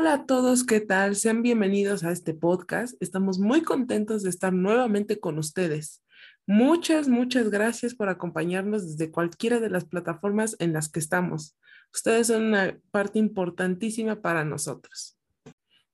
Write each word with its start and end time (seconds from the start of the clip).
Hola 0.00 0.14
a 0.14 0.24
todos, 0.24 0.64
¿qué 0.64 0.80
tal? 0.80 1.14
Sean 1.14 1.42
bienvenidos 1.42 2.04
a 2.04 2.10
este 2.10 2.32
podcast. 2.32 2.94
Estamos 3.02 3.38
muy 3.38 3.60
contentos 3.60 4.22
de 4.22 4.30
estar 4.30 4.50
nuevamente 4.50 5.20
con 5.20 5.38
ustedes. 5.38 6.02
Muchas, 6.46 7.06
muchas 7.06 7.50
gracias 7.50 7.94
por 7.94 8.08
acompañarnos 8.08 8.86
desde 8.86 9.10
cualquiera 9.10 9.60
de 9.60 9.68
las 9.68 9.84
plataformas 9.84 10.56
en 10.58 10.72
las 10.72 10.88
que 10.88 11.00
estamos. 11.00 11.54
Ustedes 11.92 12.28
son 12.28 12.44
una 12.44 12.80
parte 12.90 13.18
importantísima 13.18 14.22
para 14.22 14.42
nosotros. 14.42 15.18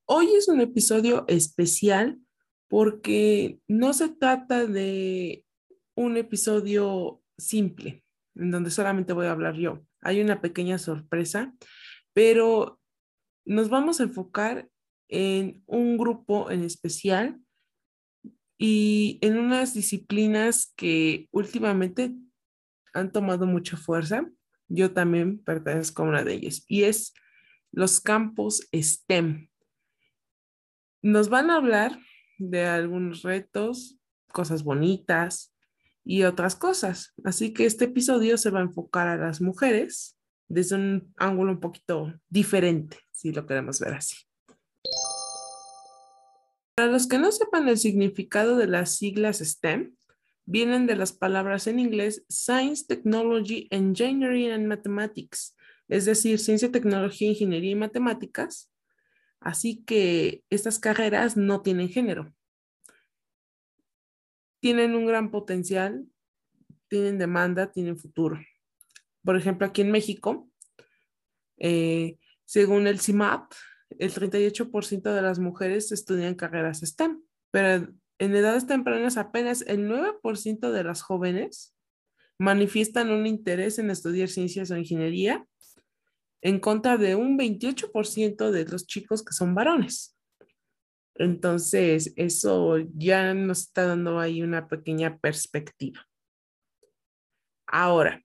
Hoy 0.04 0.28
es 0.36 0.46
un 0.46 0.60
episodio 0.60 1.24
especial 1.26 2.16
porque 2.68 3.58
no 3.66 3.92
se 3.92 4.08
trata 4.08 4.68
de 4.68 5.44
un 5.96 6.16
episodio 6.16 7.22
simple, 7.38 8.04
en 8.36 8.52
donde 8.52 8.70
solamente 8.70 9.12
voy 9.12 9.26
a 9.26 9.32
hablar 9.32 9.56
yo. 9.56 9.84
Hay 10.00 10.20
una 10.20 10.40
pequeña 10.40 10.78
sorpresa, 10.78 11.52
pero 12.12 12.78
nos 13.46 13.70
vamos 13.70 14.00
a 14.00 14.02
enfocar 14.02 14.68
en 15.08 15.62
un 15.66 15.96
grupo 15.96 16.50
en 16.50 16.64
especial 16.64 17.40
y 18.58 19.18
en 19.22 19.38
unas 19.38 19.72
disciplinas 19.72 20.72
que 20.76 21.28
últimamente 21.30 22.14
han 22.92 23.12
tomado 23.12 23.46
mucha 23.46 23.76
fuerza. 23.76 24.28
Yo 24.68 24.92
también 24.92 25.38
pertenezco 25.38 26.02
a 26.02 26.06
una 26.06 26.24
de 26.24 26.34
ellas 26.34 26.64
y 26.66 26.82
es 26.82 27.14
los 27.70 28.00
campos 28.00 28.66
STEM. 28.74 29.48
Nos 31.02 31.28
van 31.28 31.50
a 31.50 31.56
hablar 31.56 31.98
de 32.38 32.66
algunos 32.66 33.22
retos, 33.22 33.96
cosas 34.32 34.64
bonitas 34.64 35.54
y 36.04 36.24
otras 36.24 36.56
cosas. 36.56 37.14
Así 37.22 37.52
que 37.52 37.64
este 37.64 37.84
episodio 37.84 38.38
se 38.38 38.50
va 38.50 38.58
a 38.58 38.64
enfocar 38.64 39.06
a 39.06 39.16
las 39.16 39.40
mujeres 39.40 40.15
desde 40.48 40.76
un 40.76 41.12
ángulo 41.16 41.52
un 41.52 41.60
poquito 41.60 42.12
diferente, 42.28 42.98
si 43.10 43.32
lo 43.32 43.46
queremos 43.46 43.80
ver 43.80 43.94
así. 43.94 44.16
Para 46.76 46.92
los 46.92 47.06
que 47.06 47.18
no 47.18 47.32
sepan 47.32 47.68
el 47.68 47.78
significado 47.78 48.56
de 48.56 48.66
las 48.66 48.96
siglas 48.96 49.38
STEM, 49.38 49.96
vienen 50.44 50.86
de 50.86 50.96
las 50.96 51.12
palabras 51.12 51.66
en 51.66 51.78
inglés 51.78 52.24
Science, 52.28 52.84
Technology, 52.86 53.66
Engineering 53.70 54.52
and 54.52 54.66
Mathematics, 54.66 55.56
es 55.88 56.04
decir, 56.04 56.38
ciencia, 56.38 56.70
tecnología, 56.70 57.30
ingeniería 57.30 57.72
y 57.72 57.76
matemáticas. 57.76 58.72
Así 59.40 59.84
que 59.84 60.42
estas 60.50 60.78
carreras 60.78 61.36
no 61.36 61.62
tienen 61.62 61.88
género. 61.88 62.34
Tienen 64.60 64.94
un 64.94 65.06
gran 65.06 65.30
potencial, 65.30 66.06
tienen 66.88 67.18
demanda, 67.18 67.70
tienen 67.70 67.98
futuro. 67.98 68.40
Por 69.26 69.36
ejemplo, 69.36 69.66
aquí 69.66 69.82
en 69.82 69.90
México, 69.90 70.48
eh, 71.58 72.16
según 72.44 72.86
el 72.86 73.00
CIMAP, 73.00 73.52
el 73.98 74.12
38% 74.12 75.12
de 75.12 75.20
las 75.20 75.40
mujeres 75.40 75.90
estudian 75.90 76.36
carreras 76.36 76.80
STEM, 76.80 77.22
pero 77.50 77.92
en 78.18 78.36
edades 78.36 78.68
tempranas 78.68 79.16
apenas 79.16 79.62
el 79.62 79.88
9% 79.88 80.70
de 80.70 80.84
las 80.84 81.02
jóvenes 81.02 81.74
manifiestan 82.38 83.10
un 83.10 83.26
interés 83.26 83.80
en 83.80 83.90
estudiar 83.90 84.28
ciencias 84.28 84.70
o 84.70 84.76
ingeniería 84.76 85.44
en 86.40 86.60
contra 86.60 86.96
de 86.96 87.16
un 87.16 87.36
28% 87.36 88.52
de 88.52 88.64
los 88.66 88.86
chicos 88.86 89.24
que 89.24 89.32
son 89.32 89.56
varones. 89.56 90.16
Entonces, 91.16 92.12
eso 92.14 92.76
ya 92.94 93.34
nos 93.34 93.62
está 93.62 93.86
dando 93.86 94.20
ahí 94.20 94.42
una 94.42 94.68
pequeña 94.68 95.18
perspectiva. 95.18 96.06
Ahora, 97.66 98.22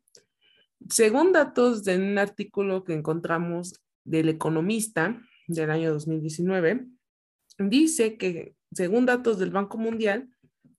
según 0.90 1.32
datos 1.32 1.84
de 1.84 1.98
un 1.98 2.18
artículo 2.18 2.84
que 2.84 2.94
encontramos 2.94 3.76
del 4.04 4.30
Economista 4.30 5.22
del 5.48 5.70
año 5.70 5.94
2019, 5.94 6.88
dice 7.58 8.18
que, 8.18 8.56
según 8.72 9.06
datos 9.06 9.38
del 9.40 9.52
Banco 9.52 9.78
Mundial, 9.78 10.30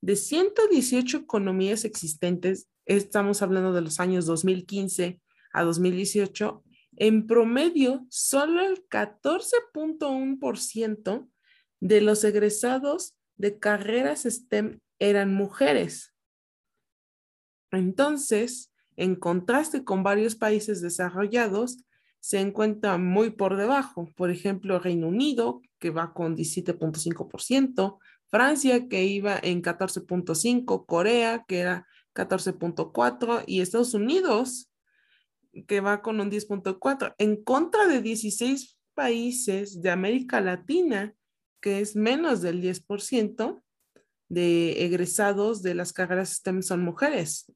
de 0.01 0.17
118 0.17 1.19
economías 1.19 1.85
existentes, 1.85 2.69
estamos 2.87 3.43
hablando 3.43 3.73
de 3.73 3.83
los 3.83 4.01
años 4.01 4.27
2015 4.27 5.21
a 5.53 5.63
2018, 5.63 6.65
en 6.97 7.27
promedio, 7.27 8.07
solo 8.11 8.67
el 8.67 8.85
14.1% 8.89 11.29
de 11.81 12.01
los 12.01 12.25
egresados 12.25 13.15
de 13.37 13.59
carreras 13.59 14.25
STEM 14.25 14.81
eran 14.99 15.35
mujeres. 15.35 16.15
Entonces, 17.71 18.72
en 18.97 19.17
contraste 19.17 19.85
con 19.85 20.03
varios 20.03 20.37
países 20.37 20.81
desarrollados, 20.81 21.79
se 22.21 22.41
encuentra 22.41 22.99
muy 22.99 23.31
por 23.31 23.57
debajo. 23.57 24.09
Por 24.15 24.31
ejemplo, 24.31 24.79
Reino 24.79 25.09
Unido, 25.09 25.61
que 25.79 25.91
va 25.91 26.15
con 26.15 26.37
17.5%, 26.37 27.99
Francia, 28.29 28.89
que 28.89 29.05
iba 29.05 29.39
en 29.43 29.61
14.5%, 29.61 30.87
Corea, 30.87 31.45
que 31.47 31.59
era 31.59 31.87
14.4%, 32.15 33.45
y 33.47 33.61
Estados 33.61 33.95
Unidos, 33.95 34.71
que 35.67 35.81
va 35.81 36.01
con 36.01 36.21
un 36.21 36.31
10.4%, 36.31 37.15
en 37.19 37.43
contra 37.43 37.89
de 37.89 38.01
16 38.01 38.79
países 38.95 39.83
de 39.83 39.91
América 39.91 40.41
Latina, 40.41 41.15
que 41.61 41.81
es 41.81 41.97
menos 41.97 42.41
del 42.41 42.63
10% 42.63 43.63
de 44.29 44.85
egresados 44.85 45.63
de 45.63 45.75
las 45.75 45.93
carreras 45.93 46.31
STEM 46.35 46.63
son 46.63 46.83
mujeres 46.83 47.53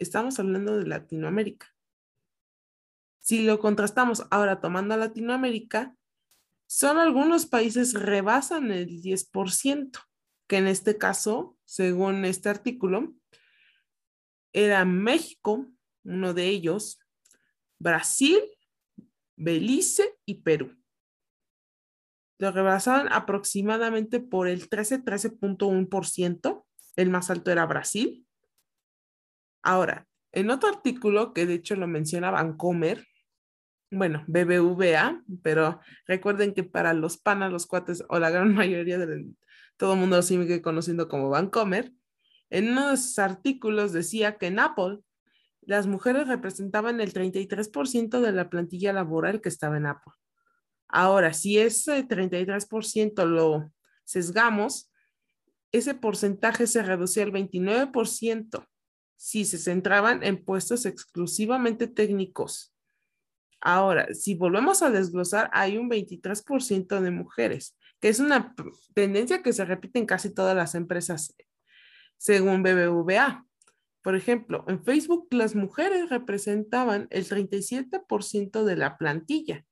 estamos 0.00 0.40
hablando 0.40 0.76
de 0.78 0.86
Latinoamérica. 0.86 1.72
Si 3.20 3.44
lo 3.44 3.60
contrastamos 3.60 4.26
ahora 4.30 4.60
tomando 4.60 4.94
a 4.94 4.96
Latinoamérica, 4.96 5.94
solo 6.66 7.00
algunos 7.00 7.46
países 7.46 7.94
rebasan 7.94 8.72
el 8.72 8.88
10%, 8.88 10.00
que 10.48 10.56
en 10.56 10.66
este 10.66 10.96
caso, 10.96 11.56
según 11.64 12.24
este 12.24 12.48
artículo, 12.48 13.14
era 14.52 14.84
México, 14.84 15.70
uno 16.02 16.34
de 16.34 16.48
ellos, 16.48 16.98
Brasil, 17.78 18.40
Belice 19.36 20.18
y 20.24 20.42
Perú. 20.42 20.76
Lo 22.38 22.50
rebasaban 22.50 23.12
aproximadamente 23.12 24.18
por 24.18 24.48
el 24.48 24.68
13-13.1%. 24.68 26.66
El 26.96 27.10
más 27.10 27.30
alto 27.30 27.50
era 27.50 27.66
Brasil, 27.66 28.26
Ahora, 29.62 30.06
en 30.32 30.50
otro 30.50 30.68
artículo 30.68 31.32
que 31.32 31.46
de 31.46 31.54
hecho 31.54 31.76
lo 31.76 31.86
menciona 31.86 32.30
Vancomer, 32.30 33.06
bueno, 33.90 34.24
BBVA, 34.28 35.22
pero 35.42 35.80
recuerden 36.06 36.54
que 36.54 36.62
para 36.62 36.94
los 36.94 37.18
panas, 37.18 37.50
los 37.50 37.66
cuates 37.66 38.04
o 38.08 38.18
la 38.18 38.30
gran 38.30 38.54
mayoría 38.54 38.98
de 38.98 39.26
todo 39.76 39.94
el 39.94 39.98
mundo 39.98 40.16
lo 40.16 40.22
sigue 40.22 40.62
conociendo 40.62 41.08
como 41.08 41.30
Vancomer, 41.30 41.92
en 42.50 42.70
uno 42.70 42.90
de 42.90 42.96
sus 42.96 43.18
artículos 43.18 43.92
decía 43.92 44.36
que 44.36 44.46
en 44.46 44.58
Apple 44.58 44.98
las 45.62 45.86
mujeres 45.86 46.26
representaban 46.28 47.00
el 47.00 47.12
33% 47.12 48.20
de 48.20 48.32
la 48.32 48.50
plantilla 48.50 48.92
laboral 48.92 49.40
que 49.40 49.48
estaba 49.48 49.76
en 49.76 49.86
Apple. 49.86 50.12
Ahora, 50.88 51.32
si 51.32 51.58
ese 51.58 52.06
33% 52.06 53.24
lo 53.24 53.72
sesgamos, 54.04 54.92
ese 55.70 55.94
porcentaje 55.94 56.66
se 56.66 56.82
reducía 56.82 57.22
al 57.22 57.32
29% 57.32 58.66
si 59.20 59.44
se 59.44 59.58
centraban 59.58 60.22
en 60.22 60.42
puestos 60.42 60.86
exclusivamente 60.86 61.86
técnicos. 61.86 62.74
Ahora, 63.60 64.14
si 64.14 64.34
volvemos 64.34 64.80
a 64.80 64.88
desglosar, 64.88 65.50
hay 65.52 65.76
un 65.76 65.90
23% 65.90 67.00
de 67.00 67.10
mujeres, 67.10 67.76
que 68.00 68.08
es 68.08 68.18
una 68.18 68.54
tendencia 68.94 69.42
que 69.42 69.52
se 69.52 69.66
repite 69.66 69.98
en 69.98 70.06
casi 70.06 70.32
todas 70.32 70.56
las 70.56 70.74
empresas, 70.74 71.36
según 72.16 72.62
BBVA. 72.62 73.44
Por 74.00 74.16
ejemplo, 74.16 74.64
en 74.68 74.82
Facebook 74.82 75.28
las 75.32 75.54
mujeres 75.54 76.08
representaban 76.08 77.06
el 77.10 77.28
37% 77.28 78.64
de 78.64 78.76
la 78.76 78.96
plantilla. 78.96 79.66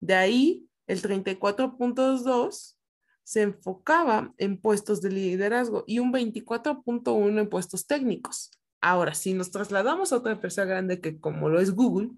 De 0.00 0.14
ahí, 0.14 0.68
el 0.86 1.00
34.2 1.00 2.76
se 3.24 3.40
enfocaba 3.40 4.34
en 4.36 4.60
puestos 4.60 5.00
de 5.00 5.10
liderazgo 5.10 5.84
y 5.86 6.00
un 6.00 6.12
24.1 6.12 7.40
en 7.40 7.48
puestos 7.48 7.86
técnicos. 7.86 8.59
Ahora, 8.80 9.14
si 9.14 9.34
nos 9.34 9.50
trasladamos 9.50 10.12
a 10.12 10.16
otra 10.16 10.32
empresa 10.32 10.64
grande 10.64 11.00
que 11.00 11.20
como 11.20 11.48
lo 11.48 11.60
es 11.60 11.72
Google, 11.72 12.10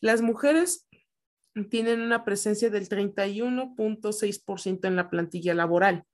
las 0.00 0.22
mujeres 0.22 0.88
tienen 1.70 2.00
una 2.00 2.24
presencia 2.24 2.68
del 2.68 2.88
31.6% 2.88 4.88
en 4.88 4.96
la 4.96 5.08
plantilla 5.08 5.54
laboral, 5.54 6.04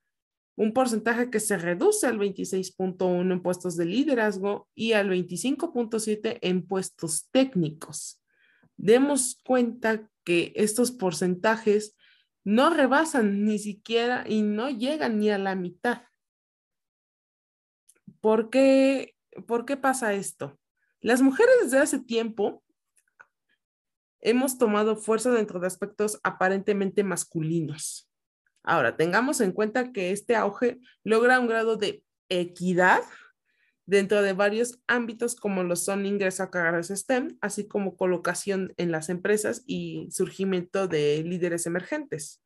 un 0.54 0.74
porcentaje 0.74 1.30
que 1.30 1.40
se 1.40 1.56
reduce 1.56 2.06
al 2.06 2.18
26.1 2.18 3.32
en 3.32 3.42
puestos 3.42 3.76
de 3.76 3.86
liderazgo 3.86 4.68
y 4.74 4.92
al 4.92 5.08
25.7 5.08 6.38
en 6.42 6.66
puestos 6.66 7.28
técnicos. 7.30 8.22
Demos 8.76 9.40
cuenta 9.42 10.10
que 10.24 10.52
estos 10.56 10.92
porcentajes 10.92 11.96
no 12.44 12.68
rebasan 12.68 13.44
ni 13.44 13.58
siquiera 13.58 14.26
y 14.28 14.42
no 14.42 14.68
llegan 14.68 15.18
ni 15.18 15.30
a 15.30 15.38
la 15.38 15.54
mitad. 15.54 16.02
¿Por 18.20 18.50
qué 18.50 19.14
¿por 19.46 19.64
qué 19.64 19.76
pasa 19.76 20.12
esto? 20.12 20.58
Las 21.00 21.22
mujeres 21.22 21.54
desde 21.62 21.78
hace 21.78 21.98
tiempo 22.00 22.62
hemos 24.20 24.58
tomado 24.58 24.96
fuerza 24.96 25.30
dentro 25.30 25.60
de 25.60 25.66
aspectos 25.66 26.20
aparentemente 26.22 27.04
masculinos. 27.04 28.10
Ahora, 28.62 28.96
tengamos 28.96 29.40
en 29.40 29.52
cuenta 29.52 29.92
que 29.92 30.10
este 30.12 30.36
auge 30.36 30.78
logra 31.02 31.40
un 31.40 31.46
grado 31.46 31.76
de 31.76 32.04
equidad 32.28 33.02
dentro 33.86 34.22
de 34.22 34.34
varios 34.34 34.80
ámbitos 34.86 35.34
como 35.34 35.64
lo 35.64 35.74
son 35.74 36.06
ingreso 36.06 36.42
a 36.42 36.50
carreras 36.50 36.88
STEM, 36.88 37.38
así 37.40 37.66
como 37.66 37.96
colocación 37.96 38.72
en 38.76 38.92
las 38.92 39.08
empresas 39.08 39.64
y 39.66 40.08
surgimiento 40.10 40.86
de 40.86 41.24
líderes 41.24 41.66
emergentes. 41.66 42.42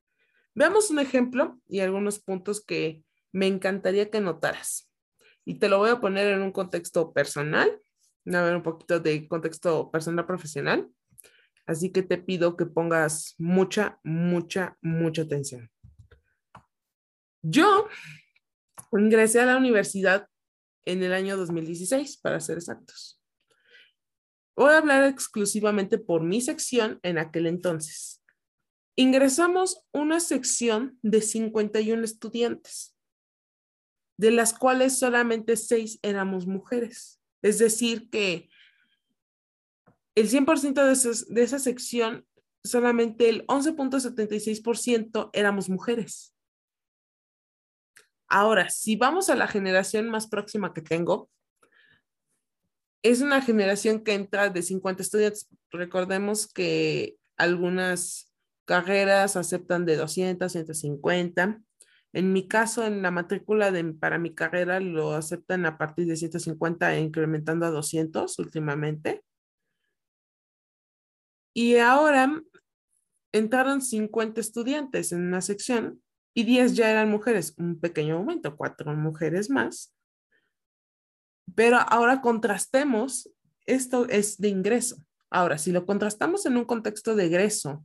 Veamos 0.55 0.91
un 0.91 1.01
ejemplo 1.01 1.61
y 1.69 1.81
algunos 1.81 2.21
puntos 2.21 2.65
que 2.65 3.03
me 3.33 3.49
encantaría 3.49 4.11
que 4.11 4.21
notaras. 4.21 4.89
Y 5.45 5.59
te 5.59 5.69
lo 5.69 5.79
voy 5.79 5.91
a 5.91 6.01
poner 6.01 6.29
en 6.29 6.43
un 6.43 6.53
contexto 6.53 7.13
personal, 7.13 7.81
a 8.27 8.43
ver 8.43 8.57
un 8.57 8.63
poquito 8.63 9.01
de 9.01 9.29
contexto 9.29 9.91
personal 9.91 10.27
profesional. 10.27 10.89
Así 11.67 11.91
que 11.91 12.03
te 12.03 12.19
pido 12.19 12.57
que 12.57 12.67
pongas 12.67 13.35
mucha, 13.39 13.99
mucha, 14.05 14.77
mucha 14.83 15.23
atención. 15.23 15.71
Yo 17.43 17.89
ingresé 18.93 19.41
a 19.41 19.47
la 19.47 19.57
universidad 19.57 20.29
en 20.85 21.03
el 21.03 21.13
año 21.13 21.37
2016, 21.37 22.19
para 22.19 22.41
ser 22.41 22.59
exactos. 22.59 23.21
Voy 24.57 24.73
a 24.73 24.79
hablar 24.79 25.05
exclusivamente 25.05 25.99
por 25.99 26.23
mi 26.23 26.41
sección 26.41 27.01
en 27.03 27.19
aquel 27.19 27.47
entonces. 27.47 28.23
Ingresamos 28.97 29.83
una 29.93 30.21
sección 30.21 30.99
de 31.03 31.21
51 31.21 32.05
estudiantes, 32.05 32.94
de 34.17 34.31
las 34.31 34.53
cuales 34.53 34.99
solamente 34.99 35.57
6 35.57 35.99
éramos 36.03 36.47
mujeres. 36.47 37.21
Es 37.43 37.59
decir, 37.59 38.09
que 38.11 38.49
el 40.15 40.31
100% 40.31 40.75
de, 40.75 41.35
de 41.35 41.43
esa 41.43 41.59
sección, 41.59 42.27
solamente 42.63 43.29
el 43.29 43.47
11.76% 43.47 45.31
éramos 45.33 45.69
mujeres. 45.69 46.35
Ahora, 48.29 48.71
si 48.71 48.97
vamos 48.97 49.29
a 49.29 49.37
la 49.37 49.49
generación 49.49 50.09
más 50.09 50.27
próxima 50.27 50.73
que 50.73 50.83
tengo, 50.83 51.31
es 53.03 53.21
una 53.21 53.43
generación 53.43 54.03
que 54.03 54.15
entra 54.15 54.49
de 54.49 54.63
50 54.63 55.03
estudiantes. 55.03 55.49
Recordemos 55.71 56.47
que 56.47 57.17
algunas 57.37 58.33
carreras 58.65 59.37
aceptan 59.37 59.85
de 59.85 59.97
200, 59.97 60.51
150. 60.51 61.61
En 62.15 62.33
mi 62.33 62.47
caso, 62.47 62.87
en 62.87 63.03
la 63.03 63.11
matrícula 63.11 63.73
de, 63.73 63.83
para 63.93 64.19
mi 64.19 64.33
carrera 64.33 64.79
lo 64.79 65.15
aceptan 65.15 65.67
a 65.67 65.77
partir 65.77 66.07
de 66.07 66.17
150 66.17 66.95
e 66.95 67.01
incrementando 67.01 67.67
a 67.67 67.71
200 67.71 68.39
últimamente. 68.39 69.25
Y 71.53 71.77
ahora 71.79 72.41
entraron 73.33 73.83
50 73.83 74.41
estudiantes 74.41 75.11
en 75.11 75.23
una 75.23 75.41
sección 75.41 76.01
y 76.35 76.45
10 76.45 76.77
ya 76.77 76.89
eran 76.89 77.11
mujeres, 77.11 77.53
un 77.59 77.81
pequeño 77.81 78.15
aumento, 78.15 78.57
cuatro 78.57 78.95
mujeres 78.95 79.51
más. 79.51 79.93
Pero 81.57 81.79
ahora 81.79 82.21
contrastemos, 82.21 83.29
esto 83.67 84.07
es 84.09 84.39
de 84.39 84.51
ingreso. 84.51 85.05
Ahora, 85.31 85.59
si 85.59 85.73
lo 85.73 85.85
contrastamos 85.85 86.47
en 86.47 86.57
un 86.57 86.65
contexto 86.65 87.17
de 87.17 87.27
egreso, 87.27 87.85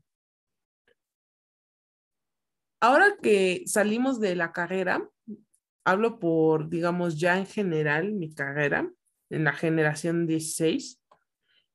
ahora 2.79 3.17
que 3.21 3.63
salimos 3.65 4.19
de 4.19 4.35
la 4.35 4.51
carrera, 4.51 5.07
hablo 5.85 6.19
por, 6.19 6.69
digamos, 6.69 7.19
ya 7.19 7.37
en 7.37 7.45
general 7.45 8.13
mi 8.13 8.33
carrera, 8.33 8.89
en 9.29 9.43
la 9.43 9.53
generación 9.53 10.27
16, 10.27 11.01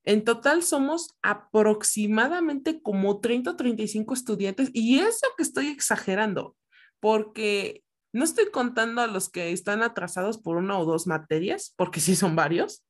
en 0.05 0.25
total 0.25 0.62
somos 0.62 1.17
aproximadamente 1.23 2.83
como 2.83 3.21
30 3.21 3.53
o 3.53 3.56
35 3.56 4.15
estudiantes 4.15 4.71
y 4.73 4.99
eso 4.99 5.27
que 5.37 5.43
estoy 5.43 5.69
exagerando 5.69 6.56
porque 7.01 7.85
no 8.15 8.25
estoy 8.25 8.51
contando 8.51 9.03
a 9.03 9.06
los 9.06 9.29
que 9.29 9.53
están 9.53 9.83
atrasados 9.83 10.39
por 10.39 10.56
una 10.56 10.79
o 10.79 10.87
dos 10.87 11.06
materias, 11.06 11.75
porque 11.77 12.01
sí 12.01 12.17
son 12.17 12.37
varios. 12.37 12.83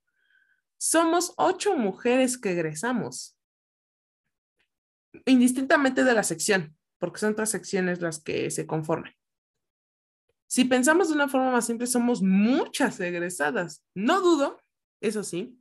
Somos 0.77 1.33
ocho 1.37 1.77
mujeres 1.77 2.39
que 2.39 2.53
egresamos, 2.53 3.37
indistintamente 5.25 6.05
de 6.05 6.15
la 6.15 6.23
sección, 6.23 6.77
porque 6.99 7.21
son 7.21 7.33
otras 7.33 7.51
secciones 7.51 8.01
las 8.01 8.23
que 8.23 8.51
se 8.51 8.67
conforman. 8.67 9.13
Si 10.47 10.65
pensamos 10.65 11.09
de 11.09 11.15
una 11.15 11.29
forma 11.29 11.51
más 11.51 11.67
simple, 11.67 11.87
somos 11.87 12.23
muchas 12.23 13.01
egresadas. 13.01 13.85
No 13.95 14.21
dudo, 14.21 14.61
eso 15.01 15.25
sí, 15.25 15.59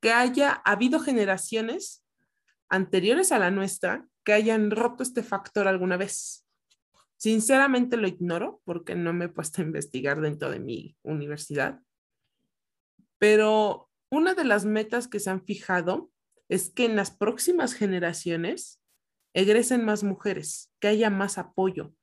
que 0.00 0.12
haya 0.12 0.52
habido 0.64 1.00
generaciones 1.00 2.04
anteriores 2.68 3.32
a 3.32 3.38
la 3.38 3.50
nuestra 3.50 4.06
que 4.24 4.32
hayan 4.32 4.70
roto 4.70 5.02
este 5.02 5.22
factor 5.22 5.68
alguna 5.68 5.96
vez. 5.96 6.46
Sinceramente 7.16 7.98
lo 7.98 8.08
ignoro 8.08 8.62
porque 8.64 8.94
no 8.94 9.12
me 9.12 9.26
he 9.26 9.28
puesto 9.28 9.60
a 9.60 9.64
investigar 9.64 10.20
dentro 10.20 10.50
de 10.50 10.60
mi 10.60 10.96
universidad. 11.02 11.80
Pero 13.18 13.90
una 14.10 14.34
de 14.34 14.44
las 14.44 14.64
metas 14.64 15.06
que 15.06 15.20
se 15.20 15.28
han 15.28 15.44
fijado 15.44 16.10
es 16.48 16.70
que 16.70 16.86
en 16.86 16.96
las 16.96 17.10
próximas 17.10 17.74
generaciones 17.74 18.79
egresen 19.34 19.84
más 19.84 20.02
mujeres, 20.02 20.72
que 20.80 20.88
haya 20.88 21.10
más 21.10 21.38
apoyo, 21.38 21.94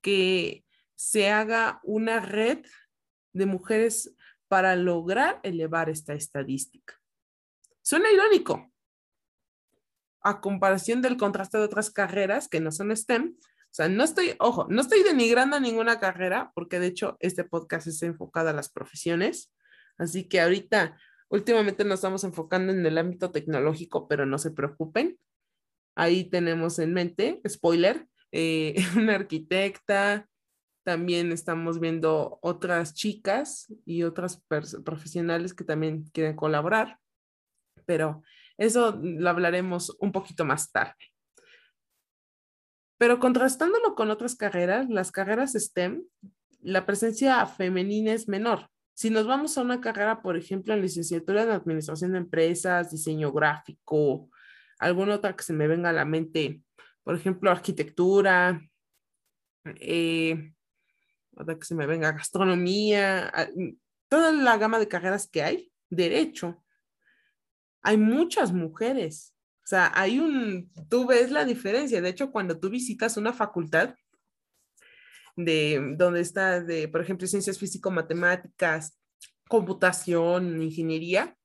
que 0.00 0.64
se 0.94 1.30
haga 1.30 1.80
una 1.82 2.20
red 2.20 2.64
de 3.32 3.46
mujeres 3.46 4.14
para 4.48 4.76
lograr 4.76 5.40
elevar 5.42 5.90
esta 5.90 6.14
estadística. 6.14 7.00
Suena 7.82 8.10
irónico. 8.10 8.72
A 10.20 10.40
comparación 10.40 11.00
del 11.00 11.16
contraste 11.16 11.58
de 11.58 11.64
otras 11.64 11.90
carreras 11.90 12.48
que 12.48 12.60
no 12.60 12.72
son 12.72 12.94
STEM, 12.94 13.36
o 13.70 13.74
sea, 13.78 13.88
no 13.88 14.02
estoy, 14.02 14.34
ojo, 14.40 14.66
no 14.70 14.80
estoy 14.80 15.02
denigrando 15.02 15.60
ninguna 15.60 16.00
carrera, 16.00 16.52
porque 16.54 16.80
de 16.80 16.86
hecho 16.88 17.16
este 17.20 17.44
podcast 17.44 17.86
está 17.86 18.06
enfocado 18.06 18.48
a 18.48 18.54
las 18.54 18.70
profesiones. 18.70 19.52
Así 19.98 20.24
que 20.24 20.40
ahorita, 20.40 20.96
últimamente 21.28 21.84
nos 21.84 21.96
estamos 22.00 22.24
enfocando 22.24 22.72
en 22.72 22.84
el 22.84 22.96
ámbito 22.98 23.30
tecnológico, 23.30 24.08
pero 24.08 24.24
no 24.26 24.38
se 24.38 24.50
preocupen. 24.50 25.18
Ahí 25.98 26.30
tenemos 26.30 26.78
en 26.78 26.94
mente, 26.94 27.40
spoiler, 27.48 28.06
eh, 28.30 28.76
una 28.96 29.16
arquitecta, 29.16 30.28
también 30.84 31.32
estamos 31.32 31.80
viendo 31.80 32.38
otras 32.40 32.94
chicas 32.94 33.66
y 33.84 34.04
otras 34.04 34.40
profesionales 34.84 35.54
que 35.54 35.64
también 35.64 36.04
quieren 36.12 36.36
colaborar, 36.36 37.00
pero 37.84 38.22
eso 38.56 38.96
lo 39.02 39.28
hablaremos 39.28 39.96
un 39.98 40.12
poquito 40.12 40.44
más 40.44 40.70
tarde. 40.70 40.94
Pero 42.96 43.18
contrastándolo 43.18 43.96
con 43.96 44.12
otras 44.12 44.36
carreras, 44.36 44.88
las 44.88 45.10
carreras 45.10 45.54
STEM, 45.54 46.04
la 46.60 46.86
presencia 46.86 47.44
femenina 47.46 48.12
es 48.12 48.28
menor. 48.28 48.70
Si 48.94 49.10
nos 49.10 49.26
vamos 49.26 49.58
a 49.58 49.62
una 49.62 49.80
carrera, 49.80 50.22
por 50.22 50.36
ejemplo, 50.36 50.74
en 50.74 50.80
licenciatura 50.80 51.42
en 51.42 51.50
Administración 51.50 52.12
de 52.12 52.18
Empresas, 52.18 52.92
diseño 52.92 53.32
gráfico, 53.32 54.30
alguna 54.78 55.14
otra 55.16 55.34
que 55.36 55.44
se 55.44 55.52
me 55.52 55.66
venga 55.66 55.90
a 55.90 55.92
la 55.92 56.04
mente, 56.04 56.62
por 57.02 57.14
ejemplo, 57.14 57.50
arquitectura, 57.50 58.60
eh, 59.64 60.52
otra 61.36 61.58
que 61.58 61.64
se 61.64 61.74
me 61.74 61.86
venga, 61.86 62.12
gastronomía, 62.12 63.30
ah, 63.34 63.48
toda 64.08 64.32
la 64.32 64.56
gama 64.56 64.78
de 64.78 64.88
carreras 64.88 65.28
que 65.28 65.42
hay, 65.42 65.72
derecho. 65.90 66.64
Hay 67.82 67.96
muchas 67.96 68.52
mujeres 68.52 69.34
o 69.60 69.70
sea, 69.70 69.92
hay 69.94 70.18
un, 70.18 70.72
tú 70.88 71.06
ves 71.06 71.30
la 71.30 71.44
diferencia. 71.44 72.00
De 72.00 72.08
hecho, 72.08 72.32
cuando 72.32 72.58
tú 72.58 72.70
visitas 72.70 73.18
una 73.18 73.34
facultad 73.34 73.94
de 75.36 75.94
donde 75.94 76.22
está, 76.22 76.62
de, 76.62 76.88
por 76.88 77.02
ejemplo, 77.02 77.26
ciencias 77.26 77.58
físico-matemáticas, 77.58 78.98
computación, 79.46 80.62
ingeniería, 80.62 81.36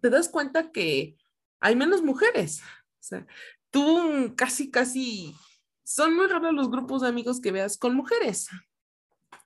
te 0.00 0.10
das 0.10 0.28
cuenta 0.28 0.70
que 0.70 1.16
hay 1.60 1.76
menos 1.76 2.02
mujeres. 2.02 2.60
O 2.62 3.02
sea, 3.02 3.26
tú 3.70 4.34
casi, 4.36 4.70
casi, 4.70 5.34
son 5.84 6.14
muy 6.14 6.26
raros 6.26 6.54
los 6.54 6.70
grupos 6.70 7.02
de 7.02 7.08
amigos 7.08 7.40
que 7.40 7.52
veas 7.52 7.78
con 7.78 7.94
mujeres. 7.94 8.48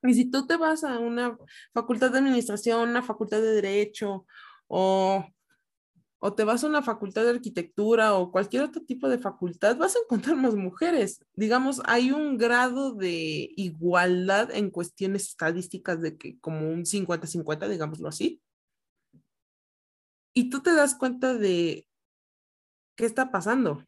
Y 0.03 0.15
si 0.15 0.31
tú 0.31 0.47
te 0.47 0.57
vas 0.57 0.85
a 0.85 0.99
una 0.99 1.37
facultad 1.75 2.11
de 2.11 2.19
administración, 2.19 2.89
una 2.89 3.03
facultad 3.03 3.41
de 3.41 3.53
derecho 3.53 4.27
o 4.67 5.27
o 6.23 6.35
te 6.35 6.45
vas 6.45 6.63
a 6.63 6.67
una 6.67 6.83
facultad 6.83 7.25
de 7.25 7.31
arquitectura 7.31 8.15
o 8.15 8.31
cualquier 8.31 8.63
otro 8.63 8.83
tipo 8.83 9.09
de 9.09 9.19
facultad, 9.19 9.77
vas 9.79 9.97
a 9.97 10.01
encontrar 10.01 10.37
más 10.37 10.55
mujeres. 10.55 11.25
Digamos, 11.35 11.81
hay 11.87 12.13
un 12.13 12.37
grado 12.37 12.95
de 12.95 13.51
igualdad 13.57 14.51
en 14.51 14.71
cuestiones 14.71 15.29
estadísticas 15.29 16.03
de 16.03 16.19
que 16.19 16.39
como 16.39 16.71
un 16.71 16.85
50-50, 16.85 17.69
digámoslo 17.69 18.07
así. 18.09 18.43
Y 20.35 20.51
tú 20.51 20.61
te 20.61 20.75
das 20.75 20.95
cuenta 20.95 21.35
de 21.35 21.87
qué 23.01 23.07
está 23.07 23.31
pasando. 23.31 23.83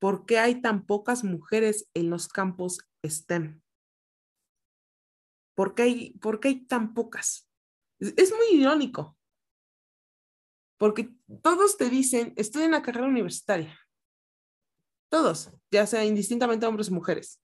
¿Por 0.00 0.26
qué 0.26 0.40
hay 0.40 0.60
tan 0.60 0.84
pocas 0.84 1.22
mujeres 1.22 1.88
en 1.94 2.10
los 2.10 2.26
campos 2.26 2.80
STEM? 3.06 3.62
¿Por 5.54 5.76
qué 5.76 5.82
hay, 5.82 6.10
por 6.18 6.40
qué 6.40 6.48
hay 6.48 6.66
tan 6.66 6.92
pocas? 6.92 7.48
Es 8.00 8.32
muy 8.32 8.60
irónico 8.60 9.16
porque 10.76 11.14
todos 11.40 11.76
te 11.76 11.88
dicen, 11.88 12.34
en 12.36 12.72
la 12.72 12.82
carrera 12.82 13.06
universitaria, 13.06 13.78
Todos, 15.08 15.52
ya 15.70 15.86
sea 15.86 16.04
indistintamente 16.04 16.66
hombres 16.66 16.90
o 16.90 16.94
mujeres. 16.94 17.40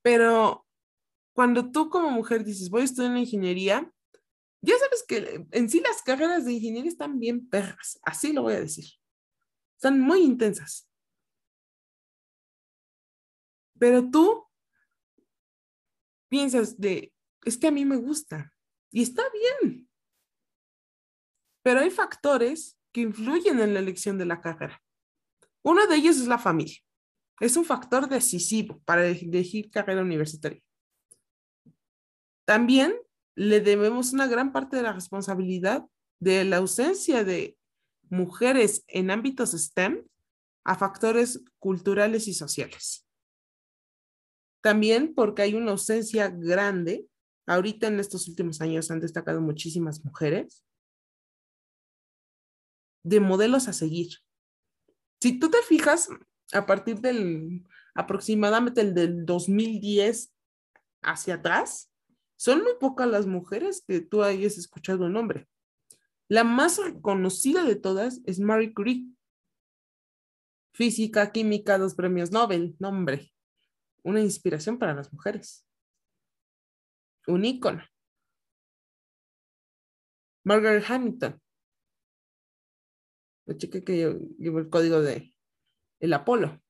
Pero 0.00 0.66
cuando 1.34 1.70
tú 1.70 1.90
como 1.90 2.10
mujer 2.10 2.42
dices, 2.42 2.70
voy 2.70 2.80
a 2.80 2.84
estudiar 2.84 3.14
ingeniería, 3.18 3.92
ya 4.60 4.76
sabes 4.78 5.04
que 5.06 5.46
en 5.50 5.70
sí 5.70 5.80
las 5.80 6.02
carreras 6.02 6.44
de 6.44 6.52
ingeniería 6.52 6.90
están 6.90 7.18
bien 7.18 7.48
perras, 7.48 7.98
así 8.02 8.32
lo 8.32 8.42
voy 8.42 8.54
a 8.54 8.60
decir. 8.60 8.86
Están 9.76 10.00
muy 10.00 10.22
intensas. 10.22 10.88
Pero 13.78 14.10
tú 14.10 14.44
piensas 16.28 16.78
de, 16.78 17.12
es 17.44 17.56
que 17.56 17.68
a 17.68 17.70
mí 17.70 17.84
me 17.84 17.96
gusta 17.96 18.52
y 18.90 19.02
está 19.02 19.22
bien. 19.30 19.88
Pero 21.62 21.80
hay 21.80 21.90
factores 21.90 22.78
que 22.92 23.02
influyen 23.02 23.60
en 23.60 23.74
la 23.74 23.80
elección 23.80 24.18
de 24.18 24.26
la 24.26 24.40
carrera. 24.40 24.82
Uno 25.62 25.86
de 25.86 25.96
ellos 25.96 26.16
es 26.16 26.26
la 26.26 26.38
familia. 26.38 26.78
Es 27.40 27.56
un 27.56 27.64
factor 27.64 28.08
decisivo 28.08 28.80
para 28.80 29.06
elegir 29.06 29.70
carrera 29.70 30.02
universitaria. 30.02 30.60
También 32.44 32.96
le 33.38 33.60
debemos 33.60 34.12
una 34.12 34.26
gran 34.26 34.50
parte 34.50 34.76
de 34.76 34.82
la 34.82 34.92
responsabilidad 34.92 35.86
de 36.18 36.44
la 36.44 36.56
ausencia 36.56 37.22
de 37.22 37.56
mujeres 38.10 38.82
en 38.88 39.12
ámbitos 39.12 39.52
STEM 39.52 40.04
a 40.64 40.74
factores 40.74 41.44
culturales 41.60 42.26
y 42.26 42.34
sociales. 42.34 43.06
También 44.60 45.14
porque 45.14 45.42
hay 45.42 45.54
una 45.54 45.70
ausencia 45.70 46.28
grande. 46.30 47.06
Ahorita 47.46 47.86
en 47.86 48.00
estos 48.00 48.26
últimos 48.26 48.60
años 48.60 48.90
han 48.90 48.98
destacado 48.98 49.40
muchísimas 49.40 50.04
mujeres 50.04 50.64
de 53.04 53.20
modelos 53.20 53.68
a 53.68 53.72
seguir. 53.72 54.18
Si 55.22 55.38
tú 55.38 55.48
te 55.48 55.62
fijas, 55.62 56.08
a 56.52 56.66
partir 56.66 57.00
del 57.00 57.64
aproximadamente 57.94 58.80
el 58.80 58.94
del 58.94 59.24
2010 59.24 60.32
hacia 61.02 61.34
atrás, 61.34 61.88
son 62.38 62.62
muy 62.62 62.74
pocas 62.78 63.08
las 63.08 63.26
mujeres 63.26 63.82
que 63.84 64.00
tú 64.00 64.22
hayas 64.22 64.58
escuchado 64.58 65.06
el 65.06 65.12
nombre. 65.12 65.48
La 66.28 66.44
más 66.44 66.78
reconocida 66.78 67.64
de 67.64 67.74
todas 67.74 68.20
es 68.26 68.38
Marie 68.38 68.72
Curie. 68.72 69.08
Física, 70.72 71.32
química, 71.32 71.78
dos 71.78 71.96
premios 71.96 72.30
Nobel, 72.30 72.76
nombre. 72.78 73.32
Una 74.04 74.20
inspiración 74.20 74.78
para 74.78 74.94
las 74.94 75.12
mujeres. 75.12 75.66
Un 77.26 77.44
ícono. 77.44 77.82
Margaret 80.44 80.84
Hamilton. 80.88 81.42
La 83.46 83.56
chica 83.56 83.80
que 83.80 84.16
llevó 84.38 84.60
el 84.60 84.70
código 84.70 85.00
de 85.00 85.34
el 85.98 86.12
Apolo. 86.12 86.62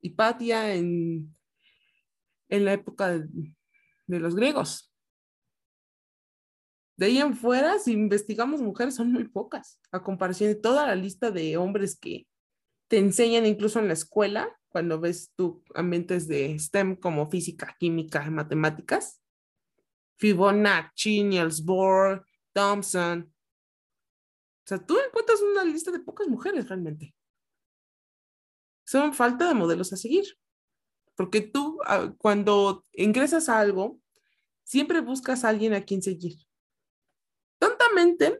Hipatia 0.00 0.72
en 0.76 1.34
en 2.56 2.64
la 2.64 2.72
época 2.72 3.18
de, 3.18 3.28
los 4.06 4.34
griegos. 4.34 4.92
De 6.96 7.06
ahí 7.06 7.18
en 7.18 7.34
fuera, 7.34 7.78
si 7.78 7.92
investigamos 7.92 8.60
mujeres, 8.60 8.94
son 8.94 9.12
muy 9.12 9.28
pocas, 9.28 9.80
a 9.90 10.02
comparación 10.02 10.50
de 10.50 10.54
toda 10.54 10.86
la 10.86 10.94
lista 10.94 11.30
de 11.30 11.56
hombres 11.56 11.98
que 11.98 12.26
te 12.88 12.98
enseñan 12.98 13.46
incluso 13.46 13.80
en 13.80 13.88
la 13.88 13.94
escuela, 13.94 14.56
cuando 14.68 15.00
ves 15.00 15.32
tu 15.36 15.62
ambientes 15.74 16.28
de 16.28 16.58
STEM 16.58 16.96
como 16.96 17.28
física, 17.30 17.76
química, 17.78 18.28
matemáticas. 18.30 19.20
Fibonacci, 20.16 21.22
Niels 21.22 21.64
Bohr, 21.64 22.24
Thompson. 22.52 23.32
O 24.64 24.66
sea, 24.66 24.78
tú 24.78 24.98
encuentras 24.98 25.42
una 25.42 25.64
lista 25.64 25.90
de 25.90 26.00
pocas 26.00 26.28
mujeres 26.28 26.68
realmente. 26.68 27.14
Son 28.84 29.12
falta 29.14 29.48
de 29.48 29.54
modelos 29.54 29.92
a 29.92 29.96
seguir. 29.96 30.24
Porque 31.16 31.40
tú 31.40 31.78
ah, 31.86 32.12
cuando 32.18 32.84
ingresas 32.92 33.48
a 33.48 33.60
algo, 33.60 34.00
siempre 34.64 35.00
buscas 35.00 35.44
a 35.44 35.50
alguien 35.50 35.74
a 35.74 35.84
quien 35.84 36.02
seguir. 36.02 36.36
Tontamente, 37.58 38.38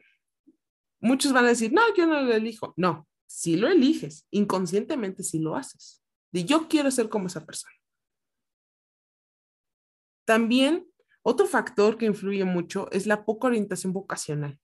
muchos 1.01 1.33
van 1.33 1.45
a 1.45 1.49
decir, 1.49 1.73
no, 1.73 1.83
yo 1.95 2.07
no 2.07 2.21
lo 2.21 2.33
elijo. 2.33 2.75
No, 2.77 3.07
si 3.27 3.57
lo 3.57 3.69
eliges, 3.69 4.27
inconscientemente 4.31 5.23
si 5.23 5.39
lo 5.39 5.57
haces. 5.57 6.03
De 6.33 6.45
yo 6.45 6.69
quiero 6.69 6.91
ser 6.91 7.09
como 7.09 7.27
esa 7.27 7.45
persona. 7.47 7.75
También 10.25 10.89
otro 11.23 11.47
factor 11.47 11.97
que 11.97 12.07
influye 12.07 12.45
mucho 12.45 12.91
es 12.91 13.07
la 13.07 13.25
poca 13.25 13.47
orientación 13.49 13.93
vocacional. 13.93 14.61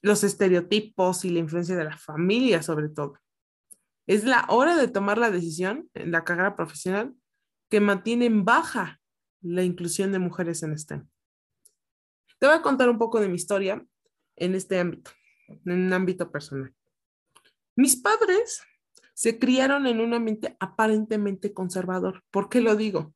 Los 0.00 0.24
estereotipos 0.24 1.24
y 1.24 1.30
la 1.30 1.40
influencia 1.40 1.76
de 1.76 1.84
la 1.84 1.98
familia 1.98 2.62
sobre 2.62 2.88
todo. 2.88 3.18
Es 4.08 4.24
la 4.24 4.46
hora 4.48 4.74
de 4.74 4.88
tomar 4.88 5.18
la 5.18 5.30
decisión 5.30 5.90
en 5.92 6.12
la 6.12 6.24
carrera 6.24 6.56
profesional 6.56 7.14
que 7.68 7.78
mantiene 7.78 8.24
en 8.24 8.42
baja 8.42 9.02
la 9.42 9.62
inclusión 9.64 10.12
de 10.12 10.18
mujeres 10.18 10.62
en 10.62 10.78
STEM. 10.78 11.06
Te 12.38 12.46
voy 12.46 12.56
a 12.56 12.62
contar 12.62 12.88
un 12.88 12.96
poco 12.96 13.20
de 13.20 13.28
mi 13.28 13.34
historia 13.34 13.84
en 14.36 14.54
este 14.54 14.78
ámbito, 14.80 15.10
en 15.48 15.72
un 15.72 15.92
ámbito 15.92 16.32
personal. 16.32 16.74
Mis 17.76 17.96
padres 17.96 18.62
se 19.12 19.38
criaron 19.38 19.86
en 19.86 20.00
un 20.00 20.14
ambiente 20.14 20.56
aparentemente 20.58 21.52
conservador. 21.52 22.24
¿Por 22.30 22.48
qué 22.48 22.62
lo 22.62 22.76
digo? 22.76 23.14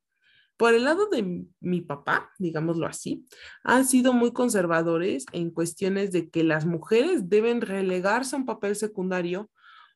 Por 0.58 0.74
el 0.74 0.84
lado 0.84 1.08
de 1.08 1.46
mi 1.60 1.80
papá, 1.80 2.30
digámoslo 2.38 2.86
así, 2.86 3.26
han 3.64 3.86
sido 3.86 4.12
muy 4.12 4.34
conservadores 4.34 5.24
en 5.32 5.52
cuestiones 5.52 6.12
de 6.12 6.28
que 6.28 6.44
las 6.44 6.66
mujeres 6.66 7.30
deben 7.30 7.62
relegarse 7.62 8.36
a 8.36 8.40
un 8.40 8.44
papel 8.44 8.76
secundario 8.76 9.50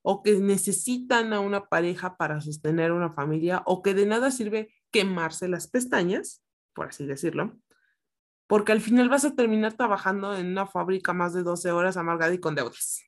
o 0.08 0.22
que 0.22 0.38
necesitan 0.38 1.32
a 1.32 1.40
una 1.40 1.66
pareja 1.66 2.16
para 2.16 2.40
sostener 2.40 2.92
una 2.92 3.10
familia 3.10 3.64
o 3.66 3.82
que 3.82 3.92
de 3.92 4.06
nada 4.06 4.30
sirve 4.30 4.72
quemarse 4.92 5.48
las 5.48 5.66
pestañas, 5.66 6.44
por 6.75 6.86
así 6.86 7.06
decirlo, 7.06 7.58
porque 8.46 8.70
al 8.70 8.80
final 8.80 9.08
vas 9.08 9.25
a 9.25 9.34
terminar 9.34 9.72
trabajando 9.72 10.36
en 10.36 10.46
una 10.46 10.64
fábrica 10.64 11.12
más 11.12 11.34
de 11.34 11.42
12 11.42 11.72
horas 11.72 11.96
amargada 11.96 12.32
y 12.32 12.38
con 12.38 12.54
deudas. 12.54 13.02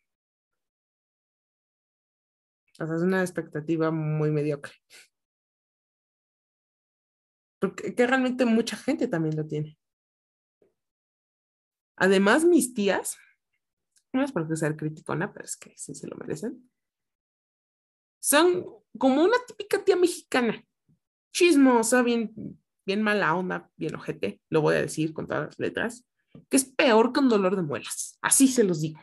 O 2.80 2.86
sea, 2.86 2.96
es 2.96 3.02
una 3.02 3.20
expectativa 3.20 3.92
muy 3.92 4.32
mediocre. 4.32 4.72
Porque 7.60 7.94
que 7.94 8.06
realmente 8.08 8.44
mucha 8.44 8.76
gente 8.76 9.06
también 9.06 9.36
lo 9.36 9.46
tiene. 9.46 9.78
Además, 11.94 12.44
mis 12.44 12.74
tías, 12.74 13.16
no 14.12 14.24
es 14.24 14.32
porque 14.32 14.56
ser 14.56 14.76
criticona, 14.76 15.32
pero 15.32 15.44
es 15.44 15.56
que 15.56 15.72
sí 15.76 15.94
se 15.94 16.08
lo 16.08 16.16
merecen 16.16 16.68
son 18.20 18.66
como 18.96 19.22
una 19.22 19.37
típica 19.46 19.84
tía 19.84 19.96
mexicana, 19.96 20.64
chismosa, 21.32 22.02
bien, 22.02 22.32
bien 22.84 23.02
mala 23.02 23.34
onda, 23.34 23.70
bien 23.76 23.94
ojete, 23.94 24.40
lo 24.50 24.60
voy 24.60 24.76
a 24.76 24.82
decir 24.82 25.12
con 25.12 25.26
todas 25.26 25.46
las 25.46 25.58
letras, 25.58 26.06
que 26.48 26.56
es 26.56 26.64
peor 26.64 27.12
que 27.12 27.20
un 27.20 27.28
dolor 27.28 27.56
de 27.56 27.62
muelas, 27.62 28.18
así 28.22 28.48
se 28.48 28.64
los 28.64 28.80
digo. 28.80 29.00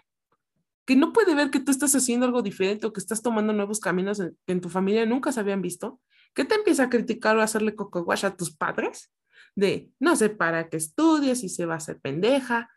Que 0.86 0.95
no 0.95 1.13
puede 1.13 1.34
ver 1.34 1.50
que 1.50 1.60
tú 1.60 1.72
estás 1.72 1.95
haciendo 1.95 2.27
algo 2.27 2.43
diferente 2.43 2.86
o 2.86 2.93
que 2.93 3.00
estás 3.00 3.22
tomando 3.22 3.53
nuevos 3.53 3.79
caminos 3.79 4.19
que 4.19 4.51
en 4.51 4.62
tu 4.62 4.69
familia 4.69 5.05
nunca 5.05 5.31
se 5.31 5.39
habían 5.39 5.62
visto, 5.62 6.00
que 6.36 6.45
te 6.45 6.55
empieza 6.55 6.84
a 6.84 6.89
criticar 6.89 7.36
o 7.38 7.41
a 7.41 7.45
hacerle 7.45 7.75
coco 7.75 8.05
a 8.12 8.38
tus 8.38 8.55
padres, 8.55 9.12
de 9.55 9.89
no 10.00 10.15
sé 10.15 10.29
para 10.29 10.69
qué 10.69 10.77
estudias 10.77 11.43
y 11.43 11.50
se 11.50 11.65
va 11.65 11.75
a 11.75 11.77
hacer 11.77 12.00
pendeja, 12.00 12.69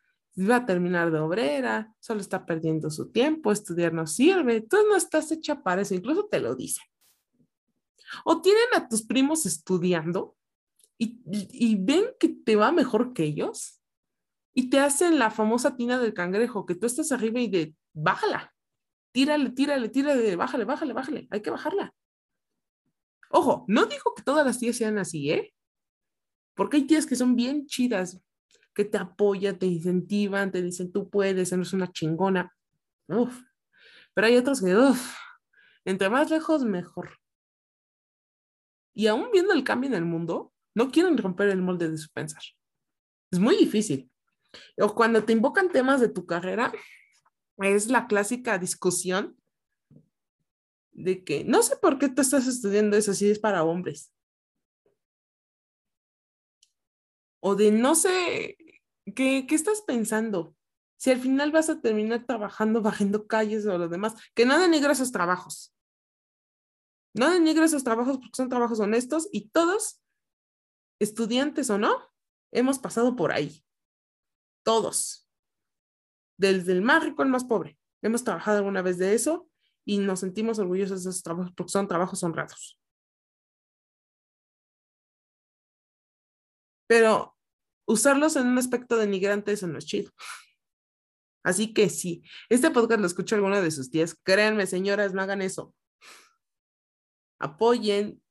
va 0.47 0.57
a 0.57 0.67
terminar 0.67 1.11
de 1.11 1.19
obrera, 1.19 1.95
solo 2.01 2.21
está 2.21 2.47
perdiendo 2.47 2.91
su 2.91 3.11
tiempo, 3.11 3.51
estudiar 3.51 3.93
no 3.93 4.07
sirve, 4.07 4.61
tú 4.61 4.77
no 4.89 4.97
estás 4.97 5.33
hecha 5.33 5.63
para 5.63 5.83
eso, 5.83 5.95
incluso 5.95 6.27
te 6.27 6.41
lo 6.41 6.55
dicen. 6.55 6.85
O 8.25 8.41
tienen 8.41 8.69
a 8.75 8.89
tus 8.89 9.03
primos 9.03 9.47
estudiando 9.47 10.37
y, 10.97 11.21
y, 11.53 11.77
ven 11.77 12.07
que 12.19 12.29
te 12.29 12.57
va 12.57 12.73
mejor 12.73 13.13
que 13.13 13.25
ellos 13.25 13.81
y 14.55 14.71
te 14.71 14.81
hacen 14.81 15.19
la 15.19 15.31
famosa 15.31 15.77
tina 15.77 15.99
del 15.99 16.15
cangrejo, 16.15 16.67
que 16.67 16.75
tú 16.75 16.87
estás 16.87 17.13
arriba 17.13 17.41
y 17.41 17.49
de, 17.49 17.75
bájala, 17.93 18.55
tírale, 19.13 19.51
tírale, 19.51 19.89
tírale, 19.89 20.37
bájale, 20.37 20.65
bájale, 20.65 20.93
bájale, 20.93 21.29
hay 21.31 21.43
que 21.43 21.51
bajarla. 21.51 21.95
Ojo, 23.31 23.65
no 23.69 23.87
digo 23.87 24.15
que 24.17 24.23
todas 24.23 24.45
las 24.45 24.59
tías 24.59 24.77
sean 24.77 24.99
así, 24.99 25.31
¿eh? 25.31 25.55
Porque 26.55 26.79
hay 26.79 26.87
tías 26.87 27.07
que 27.07 27.15
son 27.15 27.37
bien 27.37 27.67
chidas, 27.67 28.21
que 28.79 28.85
te 28.85 28.97
apoyan, 28.97 29.59
te 29.59 29.67
incentivan, 29.67 30.53
te 30.53 30.63
dicen 30.63 30.93
tú 30.93 31.11
puedes, 31.11 31.51
eres 31.51 31.73
una 31.73 31.91
chingona. 31.91 32.57
Uf. 33.09 33.43
Pero 34.15 34.29
hay 34.29 34.37
otros 34.37 34.61
que, 34.61 34.77
uf, 34.77 35.17
entre 35.85 36.09
más 36.09 36.31
lejos, 36.31 36.63
mejor. 36.63 37.19
Y 38.95 39.09
aún 39.09 39.33
viendo 39.33 39.53
el 39.53 39.65
cambio 39.65 39.89
en 39.89 39.95
el 39.95 40.05
mundo, 40.05 40.53
no 40.77 40.93
quieren 40.93 41.19
romper 41.19 41.49
el 41.49 41.61
molde 41.61 41.91
de 41.91 41.99
su 41.99 42.09
pensar. 42.11 42.41
Es 43.33 43.41
muy 43.41 43.57
difícil. 43.57 44.13
O 44.81 44.95
cuando 44.95 45.25
te 45.25 45.33
invocan 45.33 45.71
temas 45.71 46.01
de 46.01 46.11
tu 46.11 46.25
carrera, 46.25 46.73
es 47.57 47.89
la 47.89 48.07
clásica 48.07 48.59
discusión 48.59 49.37
de 50.93 51.25
que 51.25 51.43
no 51.43 51.65
sé 51.65 51.77
por 51.79 51.99
qué 51.99 52.09
tú 52.09 52.23
estás 52.23 52.47
estudiando 52.47 52.97
eso 52.97 53.13
si 53.13 53.29
es 53.29 53.41
para 53.41 53.65
hombres. 53.65 54.13
O 57.41 57.57
de 57.57 57.73
no 57.73 57.97
sé 57.97 58.57
¿Qué, 59.15 59.47
estás 59.51 59.83
pensando? 59.83 60.55
si 60.99 61.13
al 61.13 61.21
final 61.21 61.53
vas 61.53 61.71
a 61.71 61.81
terminar 61.81 62.27
trabajando 62.27 62.83
bajando 62.83 63.29
calles 63.29 63.65
o 63.67 63.79
lo 63.79 63.89
demás, 63.89 64.15
que 64.35 64.45
no 64.45 64.59
denigre 64.59 64.93
esos 64.93 65.13
trabajos. 65.13 65.73
No 67.15 67.31
denigre 67.31 67.65
esos 67.67 67.85
trabajos 67.85 68.19
porque 68.19 68.35
son 68.37 68.49
trabajos 68.49 68.81
honestos 68.81 69.29
y 69.31 69.49
todos, 69.51 70.03
estudiantes 70.99 71.71
o 71.71 71.79
no, 71.79 71.97
hemos 72.51 72.81
pasado 72.81 73.15
por 73.15 73.31
ahí. 73.31 73.65
Todos. 74.65 75.29
Desde 76.37 76.73
el 76.73 76.83
más 76.83 77.05
rico 77.05 77.23
al 77.23 77.29
más 77.29 77.45
pobre. 77.45 77.79
Hemos 78.03 78.25
trabajado 78.25 78.59
alguna 78.59 78.83
vez 78.83 78.99
de 78.99 79.15
eso 79.15 79.49
y 79.85 79.99
nos 79.99 80.21
sentimos 80.21 80.59
orgullosos 80.59 81.05
de 81.05 81.11
esos 81.11 81.23
trabajos 81.23 81.53
porque 81.53 81.71
son 81.71 81.87
trabajos 81.87 82.23
honrados. 82.25 82.79
Pero 86.89 87.38
usarlos 87.89 88.37
en 88.37 88.47
un 88.47 88.59
aspecto 88.59 88.97
denigrante, 88.97 89.53
eso 89.53 89.67
no 89.67 89.79
es 89.79 89.87
chido. 89.87 90.13
Así 91.43 91.73
que 91.73 91.89
sí, 91.89 92.23
este 92.51 92.71
podcast 92.71 93.01
lo 93.01 93.07
escucha 93.07 93.35
alguna 93.35 93.63
de 93.63 93.71
sus 93.71 93.91
tías. 93.91 94.15
Créanme, 94.23 94.67
señoras, 94.67 95.15
no 95.15 95.23
hagan 95.23 95.41
eso. 95.41 95.75
Apoyen 97.41 98.23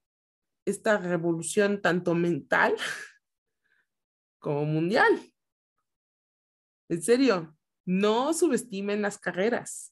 esta 0.65 0.97
revolución 0.97 1.81
tanto 1.81 2.13
mental 2.13 2.75
como 4.39 4.65
mundial. 4.65 5.33
En 6.89 7.01
serio, 7.01 7.57
no 7.85 8.33
subestimen 8.33 9.01
las 9.01 9.17
carreras. 9.17 9.91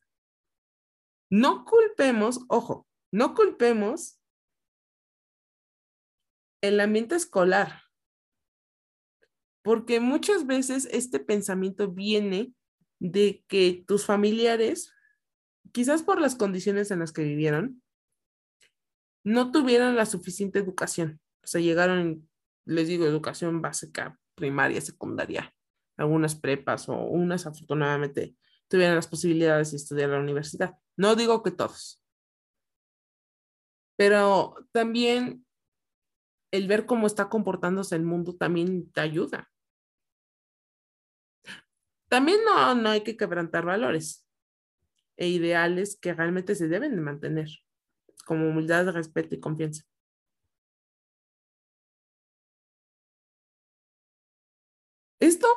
No 1.32 1.66
culpemos, 1.66 2.42
ojo, 2.50 2.88
no 3.12 3.34
culpemos 3.34 4.22
el 6.62 6.80
ambiente 6.80 7.16
escolar, 7.16 7.85
porque 9.66 10.00
muchas 10.00 10.46
veces 10.46 10.88
este 10.92 11.20
pensamiento 11.20 11.92
viene 11.92 12.54
de 13.00 13.44
que 13.48 13.84
tus 13.88 14.06
familiares, 14.06 14.94
quizás 15.72 16.04
por 16.04 16.22
las 16.22 16.36
condiciones 16.36 16.92
en 16.92 17.00
las 17.00 17.12
que 17.12 17.24
vivieron, 17.24 17.82
no 19.24 19.52
tuvieron 19.52 19.96
la 19.96 20.06
suficiente 20.06 20.60
educación. 20.60 21.20
O 21.44 21.48
sea, 21.48 21.62
llegaron, 21.62 22.30
les 22.66 22.88
digo, 22.88 23.08
educación 23.08 23.60
básica, 23.64 24.20
primaria, 24.36 24.80
secundaria, 24.82 25.52
algunas 25.98 26.36
prepas 26.36 26.88
o 26.88 27.02
unas 27.02 27.48
afortunadamente 27.48 28.36
tuvieron 28.68 28.96
las 28.96 29.08
posibilidades 29.08 29.72
de 29.72 29.78
estudiar 29.78 30.10
en 30.10 30.16
la 30.18 30.22
universidad. 30.22 30.76
No 30.96 31.16
digo 31.16 31.42
que 31.42 31.50
todos, 31.50 32.00
pero 33.98 34.58
también 34.72 35.44
el 36.52 36.68
ver 36.68 36.86
cómo 36.86 37.08
está 37.08 37.30
comportándose 37.30 37.96
el 37.96 38.04
mundo 38.04 38.36
también 38.36 38.92
te 38.92 39.02
ayuda. 39.02 39.50
También 42.08 42.40
no, 42.46 42.76
no 42.76 42.90
hay 42.90 43.02
que 43.02 43.18
quebrantar 43.18 43.66
valores 43.66 44.26
e 45.18 45.28
ideales 45.28 45.98
que 46.00 46.14
realmente 46.14 46.56
se 46.56 46.68
deben 46.68 46.96
de 46.96 47.02
mantener, 47.02 47.50
como 48.26 48.50
humildad, 48.50 48.90
respeto 48.90 49.36
y 49.36 49.40
confianza. 49.40 49.84
Esto 55.20 55.48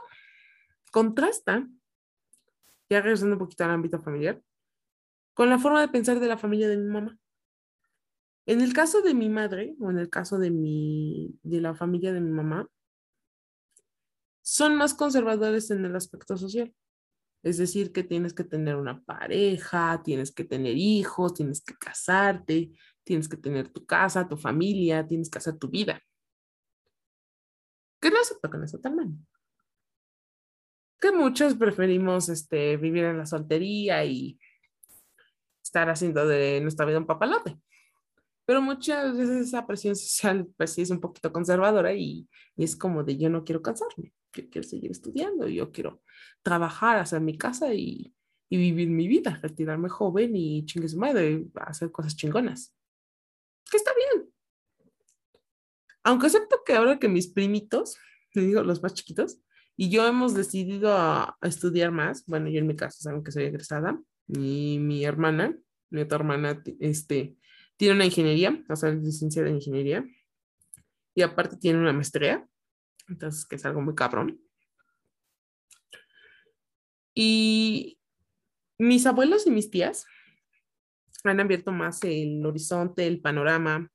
contrasta, 0.93 1.69
ya 2.89 3.01
regresando 3.03 3.35
un 3.35 3.41
poquito 3.41 3.65
al 3.65 3.71
ámbito 3.71 4.01
familiar, 4.01 4.43
con 5.35 5.51
la 5.51 5.59
forma 5.59 5.81
de 5.81 5.89
pensar 5.89 6.21
de 6.21 6.27
la 6.27 6.39
familia 6.39 6.69
de 6.69 6.77
mi 6.77 6.89
mamá. 6.91 7.19
En 8.47 8.63
el 8.63 8.73
caso 8.73 9.03
de 9.03 9.13
mi 9.13 9.29
madre, 9.29 9.77
o 9.79 9.91
en 9.91 9.99
el 9.99 10.09
caso 10.09 10.39
de, 10.39 10.51
mi, 10.51 11.39
de 11.43 11.61
la 11.61 11.75
familia 11.75 12.13
de 12.13 12.21
mi 12.21 12.31
mamá, 12.31 12.67
son 14.49 14.77
más 14.77 14.95
conservadores 14.95 15.71
en 15.71 15.85
el 15.85 15.95
aspecto 15.95 16.35
social. 16.39 16.75
Es 17.43 17.59
decir, 17.59 17.93
que 17.93 18.03
tienes 18.03 18.33
que 18.33 18.45
tener 18.45 18.77
una 18.77 19.05
pareja, 19.05 20.01
tienes 20.03 20.33
que 20.33 20.43
tener 20.43 20.75
hijos, 20.75 21.35
tienes 21.35 21.61
que 21.61 21.75
casarte, 21.75 22.73
tienes 23.05 23.29
que 23.29 23.37
tener 23.37 23.69
tu 23.69 23.85
casa, 23.85 24.27
tu 24.27 24.39
familia, 24.39 25.07
tienes 25.07 25.29
que 25.29 25.37
hacer 25.37 25.59
tu 25.59 25.69
vida. 25.69 26.03
Que 28.01 28.11
no 28.11 28.25
se 28.25 28.37
tocan 28.41 28.65
eso 28.65 28.79
también. 28.79 29.27
Que 30.99 31.13
muchos 31.13 31.55
preferimos 31.55 32.31
este, 32.31 32.79
vivir 32.79 33.05
en 33.05 33.19
la 33.19 33.27
soltería 33.27 34.03
y 34.07 34.41
estar 35.63 35.91
haciendo 35.91 36.27
de 36.27 36.63
nuestra 36.63 36.87
vida 36.87 36.97
un 36.97 37.07
papalote 37.07 37.61
pero 38.49 38.63
muchas 38.63 39.15
veces 39.15 39.49
esa 39.49 39.67
presión 39.67 39.95
social 39.95 40.49
pues 40.57 40.73
sí 40.73 40.81
es 40.81 40.89
un 40.89 41.03
poquito 41.03 41.31
conservadora 41.31 41.93
y, 41.93 42.27
es 42.57 42.77
como 42.77 43.05
de 43.05 43.19
yo 43.19 43.29
no 43.29 43.45
quiero 43.45 43.61
cansarme, 43.61 44.15
yo 44.33 44.51
quiero 44.51 44.69
seguir 44.69 44.91
estudiando, 44.91 45.49
yo 45.49 45.73
quiero 45.73 46.03
trabajar, 46.43 46.99
hacer 46.99 47.21
mi 47.21 47.37
casa 47.37 47.75
y, 47.75 48.15
y 48.49 48.57
vivir 48.57 48.89
mi 48.89 49.09
vida, 49.09 49.39
retirarme 49.43 49.89
joven 49.89 50.35
y 50.37 50.65
chingue 50.67 50.89
su 50.89 50.99
madre, 50.99 51.47
hacer 51.55 51.91
cosas 51.91 52.17
chingonas. 52.17 52.75
Que 53.71 53.77
está 53.77 53.93
bien. 53.95 54.31
Aunque 56.05 56.27
acepto 56.27 56.63
que 56.65 56.75
ahora 56.75 56.99
que 56.99 57.09
mis 57.09 57.29
primitos, 57.29 57.97
digo 58.35 58.63
los 58.63 58.83
más 58.83 58.95
chiquitos, 58.95 59.41
y 59.77 59.91
yo 59.91 60.07
hemos 60.07 60.35
decidido 60.35 60.93
a, 60.93 61.37
a, 61.41 61.49
estudiar 61.49 61.93
más, 61.93 62.25
bueno, 62.27 62.49
yo 62.49 62.59
en 62.59 62.67
mi 62.67 62.75
caso 62.75 62.99
saben 63.01 63.23
que 63.23 63.31
soy 63.31 63.45
egresada, 63.45 64.01
y 64.27 64.79
mi 64.81 65.05
hermana, 65.05 65.57
mi 65.91 66.03
otra 66.03 66.17
hermana, 66.17 66.63
este, 66.81 67.37
tiene 67.79 67.95
una 67.95 68.05
ingeniería, 68.05 68.63
o 68.69 68.77
sea, 68.77 68.91
licenciada 68.91 69.49
en 69.49 69.55
ingeniería. 69.55 70.05
Y 71.15 71.23
aparte 71.23 71.57
tiene 71.57 71.79
una 71.79 71.93
maestría. 71.93 72.47
Entonces, 73.09 73.47
que 73.47 73.57
es 73.57 73.65
algo 73.65 73.81
muy 73.81 73.95
cabrón. 73.95 74.41
Y 77.15 77.99
mis 78.79 79.07
abuelos 79.07 79.47
y 79.47 79.51
mis 79.51 79.71
tías 79.71 80.07
han 81.25 81.41
abierto 81.41 81.73
más 81.73 82.03
el 82.05 82.45
horizonte, 82.47 83.07
el 83.07 83.21
panorama, 83.21 83.91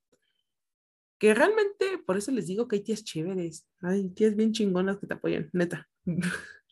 que 1.19 1.34
realmente, 1.34 1.99
por 2.06 2.17
eso 2.17 2.32
les 2.32 2.47
digo 2.47 2.67
que 2.67 2.76
hay 2.76 2.84
tías 2.84 3.04
chéveres, 3.04 3.65
hay 3.82 4.10
tías 4.10 4.36
bien 4.36 4.52
chingonas 4.52 4.97
que 4.97 5.08
te 5.08 5.13
apoyan, 5.13 5.49
neta. 5.54 5.88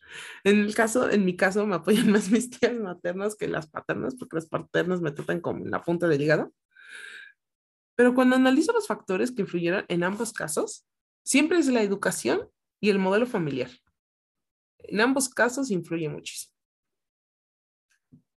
En 0.44 0.58
el 0.58 0.74
caso, 0.74 1.08
en 1.08 1.24
mi 1.24 1.36
caso, 1.36 1.66
me 1.66 1.76
apoyan 1.76 2.12
más 2.12 2.30
mis 2.30 2.50
tías 2.50 2.74
maternas 2.74 3.34
que 3.34 3.48
las 3.48 3.70
paternas, 3.70 4.14
porque 4.14 4.36
las 4.36 4.46
paternas 4.46 5.00
me 5.00 5.10
tratan 5.10 5.40
como 5.40 5.64
la 5.64 5.80
punta 5.80 6.06
del 6.06 6.20
hígado. 6.20 6.52
Pero 7.96 8.14
cuando 8.14 8.36
analizo 8.36 8.74
los 8.74 8.86
factores 8.86 9.32
que 9.32 9.40
influyeron 9.40 9.86
en 9.88 10.04
ambos 10.04 10.34
casos, 10.34 10.86
siempre 11.24 11.58
es 11.58 11.68
la 11.68 11.82
educación 11.82 12.48
y 12.80 12.90
el 12.90 12.98
modelo 12.98 13.26
familiar. 13.26 13.70
En 14.78 15.00
ambos 15.00 15.28
casos 15.28 15.70
influye 15.70 16.08
muchísimo. 16.08 16.52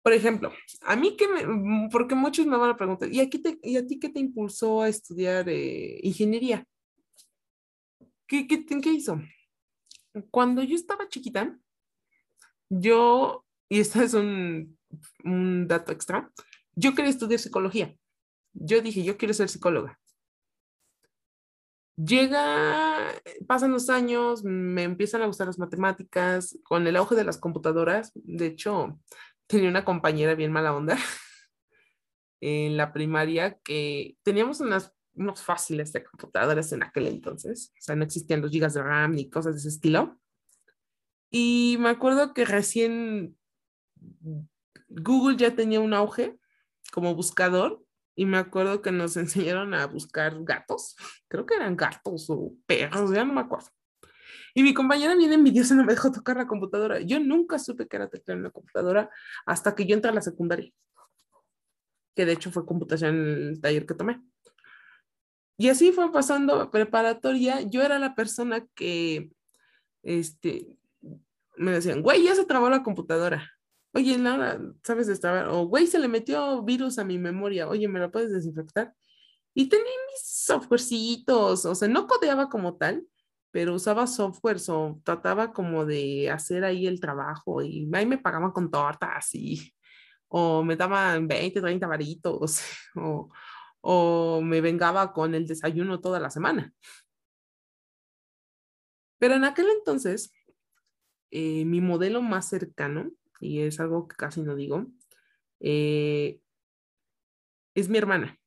Por 0.02 0.14
ejemplo, 0.14 0.54
a 0.82 0.96
mí 0.96 1.18
que 1.18 1.28
me, 1.28 1.90
porque 1.90 2.14
muchos 2.14 2.46
me 2.46 2.58
van 2.58 2.70
a 2.70 2.78
preguntar, 2.78 3.12
¿y, 3.12 3.20
aquí 3.22 3.40
te, 3.40 3.60
y 3.64 3.76
a 3.78 3.88
ti 3.88 3.98
qué 3.98 4.10
te 4.10 4.20
impulsó 4.20 4.82
a 4.82 4.90
estudiar 4.90 5.50
eh, 5.50 6.00
ingeniería? 6.04 6.64
¿Qué, 8.28 8.48
qué, 8.48 8.66
¿Qué 8.66 8.90
hizo? 8.92 9.20
Cuando 10.30 10.62
yo 10.62 10.76
estaba 10.76 11.10
chiquita, 11.10 11.58
yo, 12.70 13.46
y 13.68 13.80
este 13.80 14.04
es 14.04 14.14
un 14.14 14.78
dato 15.68 15.92
extra, 15.92 16.32
yo 16.76 16.94
quería 16.94 17.10
estudiar 17.10 17.40
psicología 17.40 17.96
yo 18.56 18.82
dije, 18.82 19.04
yo 19.04 19.18
quiero 19.18 19.34
ser 19.34 19.50
psicóloga. 19.50 20.00
Llega, 21.98 23.14
pasan 23.48 23.72
los 23.72 23.90
años, 23.90 24.44
me 24.44 24.84
empiezan 24.84 25.22
a 25.22 25.28
gustar 25.28 25.48
las 25.48 25.60
matemáticas, 25.60 26.58
con 26.64 26.86
el 26.88 26.98
auge 26.98 27.16
de 27.16 27.24
las 27.24 27.38
computadoras. 27.38 28.12
De 28.16 28.48
hecho, 28.48 29.00
tenía 29.48 29.70
una 29.70 29.86
compañera 29.86 30.36
bien 30.36 30.52
mala 30.52 30.76
onda 30.76 30.98
en 32.42 32.76
la 32.76 32.92
primaria 32.92 33.60
que 33.64 34.18
teníamos 34.24 34.60
unas, 34.60 34.94
unos 35.14 35.42
fáciles 35.42 35.94
de 35.94 36.04
computadoras 36.04 36.74
en 36.74 36.84
aquel 36.84 37.08
entonces. 37.08 37.72
O 37.80 37.82
sea, 37.82 37.96
no 37.96 38.04
existían 38.04 38.42
los 38.42 38.52
gigas 38.52 38.74
de 38.74 38.84
RAM 38.84 39.14
ni 39.14 39.30
cosas 39.30 39.54
de 39.54 39.60
ese 39.60 39.70
estilo. 39.70 40.20
Y 41.32 41.78
me 41.80 41.90
acuerdo 41.90 42.34
que 42.34 42.44
recién 42.44 43.38
Google 44.90 45.38
ya 45.38 45.56
tenía 45.56 45.80
un 45.80 45.94
auge 45.94 46.38
como 46.92 47.16
buscador 47.16 47.85
y 48.16 48.26
me 48.26 48.38
acuerdo 48.38 48.82
que 48.82 48.92
nos 48.92 49.18
enseñaron 49.18 49.74
a 49.74 49.86
buscar 49.88 50.44
gatos, 50.44 50.96
creo 51.28 51.46
que 51.46 51.56
eran 51.56 51.76
gatos 51.76 52.30
o 52.30 52.54
perros, 52.66 53.12
ya 53.12 53.26
no 53.26 53.34
me 53.34 53.42
acuerdo. 53.42 53.68
Y 54.54 54.64
mi 54.64 54.74
compañera 54.74 55.16
bien 55.16 55.34
envidiosa 55.34 55.76
no 55.76 55.84
me 55.84 55.94
dejó 55.94 56.14
tocar 56.14 56.38
la 56.38 56.48
computadora. 56.48 57.02
Yo 57.02 57.20
nunca 57.20 57.60
supe 57.60 57.88
que 57.88 57.98
era 57.98 58.10
teclado 58.10 58.38
en 58.38 58.44
la 58.44 58.52
computadora 58.52 59.10
hasta 59.46 59.76
que 59.76 59.86
yo 59.86 59.96
entré 59.96 60.12
a 60.12 60.14
la 60.14 60.22
secundaria, 60.22 60.72
que 62.16 62.26
de 62.26 62.32
hecho 62.32 62.52
fue 62.52 62.66
computación 62.66 63.16
en 63.16 63.48
el 63.50 63.62
taller 63.62 63.86
que 63.86 63.96
tomé. 63.96 64.22
Y 65.58 65.68
así 65.68 65.92
fue 65.92 66.10
pasando 66.10 66.72
preparatoria. 66.72 67.62
Yo 67.62 67.82
era 67.82 68.00
la 68.00 68.16
persona 68.16 68.66
que, 68.76 69.30
este, 70.04 70.78
me 71.58 71.72
decían, 71.72 72.02
güey, 72.02 72.24
ya 72.24 72.34
se 72.36 72.46
trabó 72.46 72.70
la 72.70 72.84
computadora 72.84 73.55
oye, 73.96 74.18
Laura, 74.18 74.60
¿sabes 74.84 75.08
estaba? 75.08 75.52
O, 75.54 75.68
güey, 75.68 75.88
se 75.88 76.00
le 76.00 76.08
metió 76.08 76.62
virus 76.64 77.00
a 77.00 77.06
mi 77.06 77.18
memoria, 77.18 77.68
oye, 77.70 77.88
¿me 77.88 78.00
lo 78.00 78.12
puedes 78.12 78.32
desinfectar? 78.32 78.94
Y 79.54 79.70
tenía 79.70 79.86
mis 79.86 80.22
softwarecitos, 80.22 81.66
o 81.66 81.76
sea, 81.76 81.88
no 81.88 82.08
codeaba 82.08 82.50
como 82.50 82.76
tal, 82.78 83.08
pero 83.52 83.74
usaba 83.76 84.06
software, 84.06 84.58
o 84.68 85.00
trataba 85.04 85.54
como 85.54 85.86
de 85.86 86.30
hacer 86.30 86.66
ahí 86.66 86.88
el 86.88 87.00
trabajo 87.00 87.62
y 87.64 87.90
ahí 87.94 88.06
me 88.06 88.18
pagaban 88.18 88.52
con 88.52 88.70
tortas 88.70 89.34
y, 89.34 89.74
o 90.28 90.64
me 90.64 90.76
daban 90.76 91.28
20, 91.28 91.62
30 91.62 91.88
varitos, 91.88 92.60
o, 92.98 93.30
o 93.82 94.42
me 94.42 94.62
vengaba 94.62 95.14
con 95.14 95.36
el 95.36 95.48
desayuno 95.48 96.02
toda 96.02 96.20
la 96.20 96.30
semana. 96.30 96.74
Pero 99.20 99.36
en 99.36 99.46
aquel 99.46 99.68
entonces, 99.70 100.34
eh, 101.32 101.64
mi 101.66 101.80
modelo 101.82 102.22
más 102.22 102.50
cercano, 102.50 103.10
y 103.40 103.62
es 103.62 103.80
algo 103.80 104.08
que 104.08 104.16
casi 104.16 104.42
no 104.42 104.56
digo, 104.56 104.86
eh, 105.60 106.40
es 107.74 107.90
mi 107.90 107.98
hermana. 107.98 108.40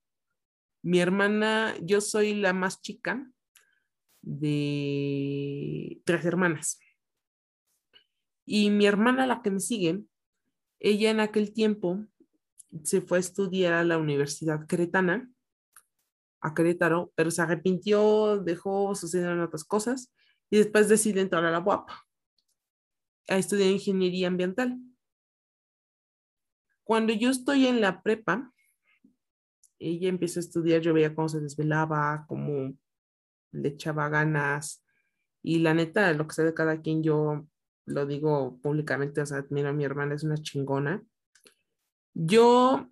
Mi 0.83 1.01
hermana, 1.01 1.74
yo 1.83 2.01
soy 2.01 2.35
la 2.35 2.53
más 2.53 2.81
chica 2.81 3.31
de 4.22 6.01
tres 6.05 6.24
hermanas. 6.24 6.79
Y 8.46 8.70
mi 8.70 8.87
hermana, 8.87 9.27
la 9.27 9.42
que 9.42 9.51
me 9.51 9.61
sigue, 9.61 10.03
ella 10.81 11.11
en 11.11 11.20
aquel 11.20 11.53
tiempo 11.53 12.07
se 12.83 13.01
fue 13.01 13.18
a 13.18 13.20
estudiar 13.20 13.74
a 13.74 13.85
la 13.85 13.98
Universidad 13.98 14.66
Cretana, 14.66 15.31
a 16.40 16.55
Querétaro, 16.55 17.12
pero 17.14 17.31
se 17.31 17.42
arrepintió, 17.42 18.38
dejó, 18.38 18.94
sucedieron 18.94 19.40
otras 19.40 19.64
cosas 19.64 20.12
y 20.51 20.59
después 20.59 20.88
decide 20.88 21.20
entrar 21.20 21.44
a 21.44 21.51
la 21.51 21.61
UAP 21.61 21.90
a 23.29 23.37
estudiar 23.37 23.71
ingeniería 23.71 24.29
ambiental. 24.29 24.79
Cuando 26.83 27.12
yo 27.12 27.31
estoy 27.31 27.67
en 27.67 27.81
la 27.81 28.03
prepa, 28.03 28.53
ella 29.79 30.09
empieza 30.09 30.41
a 30.41 30.43
estudiar, 30.43 30.81
yo 30.81 30.95
veía 30.95 31.14
cómo 31.14 31.29
se 31.29 31.41
desvelaba, 31.41 32.25
cómo 32.27 32.75
le 33.53 33.69
echaba 33.69 34.09
ganas. 34.09 34.85
Y 35.43 35.59
la 35.61 35.75
neta, 35.75 36.12
lo 36.14 36.27
que 36.27 36.35
sé 36.35 36.45
de 36.45 36.55
cada 36.55 36.81
quien, 36.81 37.03
yo 37.03 37.47
lo 37.85 38.07
digo 38.07 38.59
públicamente, 38.61 39.21
o 39.21 39.27
sea, 39.27 39.47
mira, 39.51 39.73
mi 39.73 39.85
hermana 39.85 40.14
es 40.14 40.25
una 40.25 40.37
chingona. 40.37 41.03
Yo, 42.14 42.91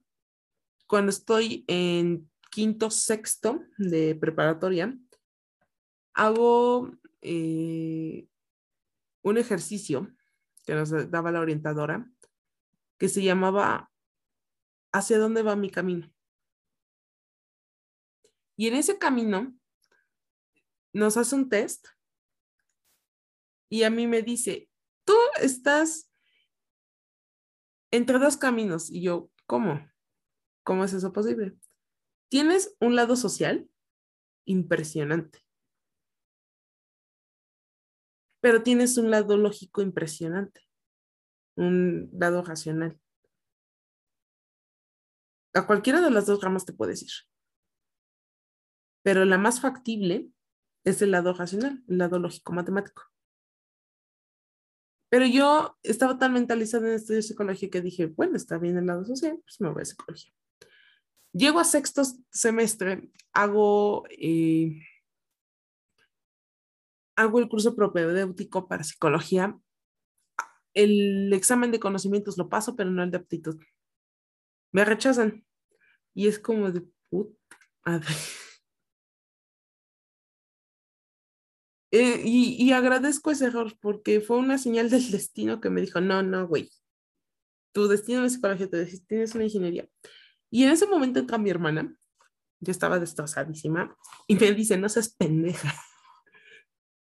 cuando 0.87 1.11
estoy 1.11 1.65
en 1.67 2.31
quinto, 2.51 2.91
sexto 2.91 3.63
de 3.79 4.15
preparatoria, 4.15 4.97
hago 6.15 6.91
eh, 7.21 8.29
un 9.23 9.39
ejercicio 9.39 10.16
que 10.67 10.75
nos 10.75 10.91
daba 11.11 11.33
la 11.33 11.41
orientadora 11.41 12.11
que 12.99 13.09
se 13.09 13.23
llamaba 13.23 13.91
¿Hacia 14.93 15.19
dónde 15.19 15.43
va 15.43 15.57
mi 15.57 15.71
camino? 15.71 16.13
Y 18.57 18.69
en 18.69 18.75
ese 18.75 18.99
camino 18.99 19.55
nos 20.93 21.17
hace 21.17 21.35
un 21.35 21.49
test 21.49 21.87
y 23.69 23.83
a 23.83 23.91
mí 23.91 24.07
me 24.07 24.23
dice, 24.23 24.71
tú 25.05 25.15
estás 25.41 26.11
entre 27.91 28.19
dos 28.19 28.37
caminos. 28.37 28.91
Y 28.91 29.03
yo, 29.03 29.31
¿cómo? 29.47 29.87
¿Cómo 30.63 30.85
es 30.85 30.93
eso 30.93 31.13
posible? 31.13 31.57
Tienes 32.29 32.77
un 32.81 32.97
lado 32.97 33.17
social 33.17 33.69
impresionante, 34.45 35.45
pero 38.47 38.63
tienes 38.63 38.97
un 38.97 39.11
lado 39.11 39.37
lógico 39.37 39.83
impresionante, 39.83 40.61
un 41.57 42.09
lado 42.13 42.45
racional. 42.45 42.97
A 45.53 45.67
cualquiera 45.67 46.01
de 46.01 46.13
las 46.13 46.27
dos 46.27 46.41
ramas 46.41 46.65
te 46.65 46.73
puedes 46.73 47.03
ir 47.03 47.11
pero 49.03 49.25
la 49.25 49.37
más 49.37 49.61
factible 49.61 50.31
es 50.85 51.03
el 51.03 51.11
lado 51.11 51.35
racional, 51.35 51.83
el 51.89 51.99
lado 51.99 52.21
lógico 52.21 52.53
matemático. 52.53 53.03
Pero 55.09 55.27
yo 55.27 55.77
estaba 55.83 56.17
tan 56.17 56.33
mentalizada 56.33 56.87
en 56.87 56.95
estudiar 56.95 57.25
psicología 57.25 57.69
que 57.69 57.81
dije, 57.81 58.07
bueno, 58.07 58.37
está 58.37 58.59
bien 58.59 58.79
el 58.79 58.87
lado 58.87 59.05
social, 59.05 59.41
pues 59.43 59.61
me 59.61 59.71
voy 59.71 59.83
a 59.83 59.87
psicología. 59.87 60.33
Llego 61.33 61.59
a 61.59 61.65
sexto 61.65 62.05
semestre, 62.31 63.11
hago, 63.33 64.05
eh, 64.09 64.81
hago 67.17 67.39
el 67.41 67.49
curso 67.49 67.75
propedéutico 67.75 68.69
para 68.69 68.85
psicología. 68.85 69.59
El 70.75 71.33
examen 71.33 71.73
de 71.73 71.81
conocimientos 71.81 72.37
lo 72.37 72.49
paso, 72.49 72.77
pero 72.77 72.91
no 72.91 73.03
el 73.03 73.11
de 73.11 73.17
aptitud. 73.17 73.59
Me 74.73 74.85
rechazan. 74.85 75.45
Y 76.15 76.29
es 76.29 76.39
como 76.39 76.71
de 76.71 76.83
puta 77.11 77.59
madre. 77.85 78.07
Eh, 81.93 82.21
y, 82.25 82.73
agradezco 82.73 83.31
ese 83.31 83.47
error 83.47 83.73
porque 83.81 84.21
fue 84.21 84.37
una 84.37 84.59
señal 84.59 84.91
del 84.91 85.09
destino 85.11 85.61
que 85.61 85.71
me 85.71 85.81
dijo, 85.81 86.01
no, 86.01 86.23
no, 86.23 86.47
güey, 86.47 86.69
tu 87.73 87.87
destino 87.89 88.21
no 88.21 88.27
es 88.27 88.35
psicología, 88.35 88.69
tu 88.69 88.77
destino 88.77 89.23
es 89.23 89.35
una 89.35 89.45
ingeniería. 89.45 89.89
Y 90.51 90.65
en 90.65 90.71
ese 90.71 90.87
momento 90.87 91.21
entra 91.21 91.39
mi 91.39 91.49
hermana, 91.49 91.97
yo 92.61 92.71
estaba 92.73 92.99
destrozadísima, 92.99 93.97
y 94.27 94.35
me 94.35 94.53
dice, 94.53 94.77
no 94.77 94.91
seas 94.91 95.15
pendeja, 95.15 95.73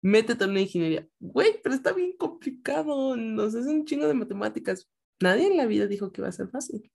métete 0.05 0.45
en 0.45 0.51
una 0.51 0.61
ingeniería. 0.61 1.09
Güey, 1.19 1.61
pero 1.63 1.75
está 1.75 1.93
bien 1.93 2.15
complicado, 2.17 3.17
nos 3.17 3.55
es 3.55 3.67
un 3.67 3.87
chingo 3.87 4.07
de 4.07 4.13
matemáticas. 4.15 4.87
Nadie 5.21 5.47
en 5.47 5.57
la 5.57 5.67
vida 5.67 5.87
dijo 5.87 6.13
que 6.13 6.21
iba 6.21 6.29
a 6.29 6.33
ser 6.33 6.49
fácil. 6.49 6.93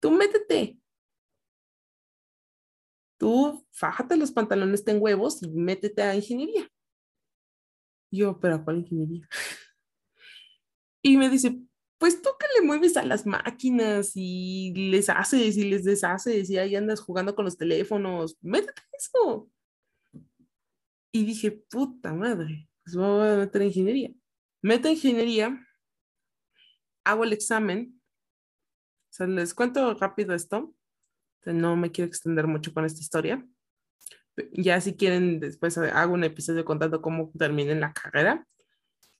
Tú 0.00 0.10
métete, 0.10 0.78
tú 3.16 3.64
fájate 3.70 4.16
los 4.16 4.32
pantalones, 4.32 4.84
ten 4.84 5.00
huevos 5.00 5.40
y 5.42 5.48
métete 5.48 6.02
a 6.02 6.16
ingeniería. 6.16 6.68
Yo, 8.10 8.38
pero 8.40 8.56
¿a 8.56 8.64
cuál 8.64 8.78
ingeniería? 8.78 9.28
Y 11.02 11.16
me 11.16 11.30
dice, 11.30 11.56
pues 11.98 12.20
tú 12.20 12.30
que 12.36 12.46
le 12.58 12.66
mueves 12.66 12.96
a 12.96 13.04
las 13.04 13.26
máquinas 13.26 14.10
y 14.16 14.74
les 14.74 15.08
haces 15.08 15.56
y 15.56 15.70
les 15.70 15.84
deshaces 15.84 16.50
y 16.50 16.58
ahí 16.58 16.74
andas 16.74 16.98
jugando 16.98 17.36
con 17.36 17.44
los 17.44 17.56
teléfonos, 17.56 18.36
métete 18.40 18.80
a 18.80 18.96
eso. 18.96 19.48
Y 21.16 21.24
dije, 21.24 21.50
puta 21.50 22.12
madre, 22.12 22.68
pues 22.84 22.96
voy 22.96 23.28
a 23.28 23.36
meter 23.36 23.62
a 23.62 23.64
ingeniería. 23.64 24.10
Meto 24.62 24.88
ingeniería, 24.88 25.66
hago 27.04 27.24
el 27.24 27.32
examen. 27.32 28.00
O 29.10 29.12
sea, 29.12 29.26
les 29.26 29.54
cuento 29.54 29.94
rápido 29.94 30.34
esto 30.34 30.76
no 31.52 31.76
me 31.76 31.90
quiero 31.90 32.08
extender 32.08 32.46
mucho 32.46 32.72
con 32.72 32.84
esta 32.84 33.00
historia. 33.00 33.46
Ya 34.52 34.80
si 34.80 34.94
quieren, 34.94 35.40
después 35.40 35.78
hago 35.78 36.14
un 36.14 36.24
episodio 36.24 36.64
contando 36.64 37.00
cómo 37.00 37.30
terminé 37.38 37.72
en 37.72 37.80
la 37.80 37.92
carrera. 37.92 38.46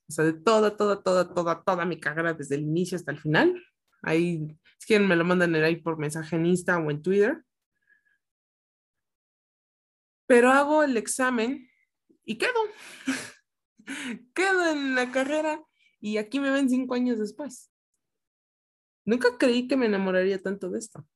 O 0.07 0.11
sea, 0.11 0.25
de 0.25 0.33
toda, 0.33 0.77
toda, 0.77 1.01
toda, 1.01 1.33
toda, 1.33 1.63
toda 1.63 1.85
mi 1.85 1.99
carrera 1.99 2.33
desde 2.33 2.55
el 2.55 2.61
inicio 2.61 2.95
hasta 2.95 3.11
el 3.11 3.19
final. 3.19 3.63
Ahí, 4.01 4.47
si 4.77 4.87
quieren, 4.87 5.07
me 5.07 5.15
lo 5.15 5.25
mandan 5.25 5.55
ahí 5.55 5.77
por 5.77 5.97
mensaje 5.97 6.35
en 6.35 6.45
Insta 6.45 6.77
o 6.77 6.91
en 6.91 7.01
Twitter. 7.01 7.43
Pero 10.27 10.51
hago 10.51 10.83
el 10.83 10.97
examen 10.97 11.67
y 12.27 12.37
quedo. 12.37 12.59
quedo 14.35 14.71
en 14.71 14.95
la 14.95 15.11
carrera 15.11 15.63
y 15.99 16.17
aquí 16.17 16.39
me 16.39 16.51
ven 16.51 16.69
cinco 16.69 16.93
años 16.93 17.17
después. 17.17 17.71
Nunca 19.05 19.37
creí 19.37 19.67
que 19.67 19.77
me 19.77 19.85
enamoraría 19.85 20.39
tanto 20.41 20.69
de 20.69 20.79
esto. 20.79 21.07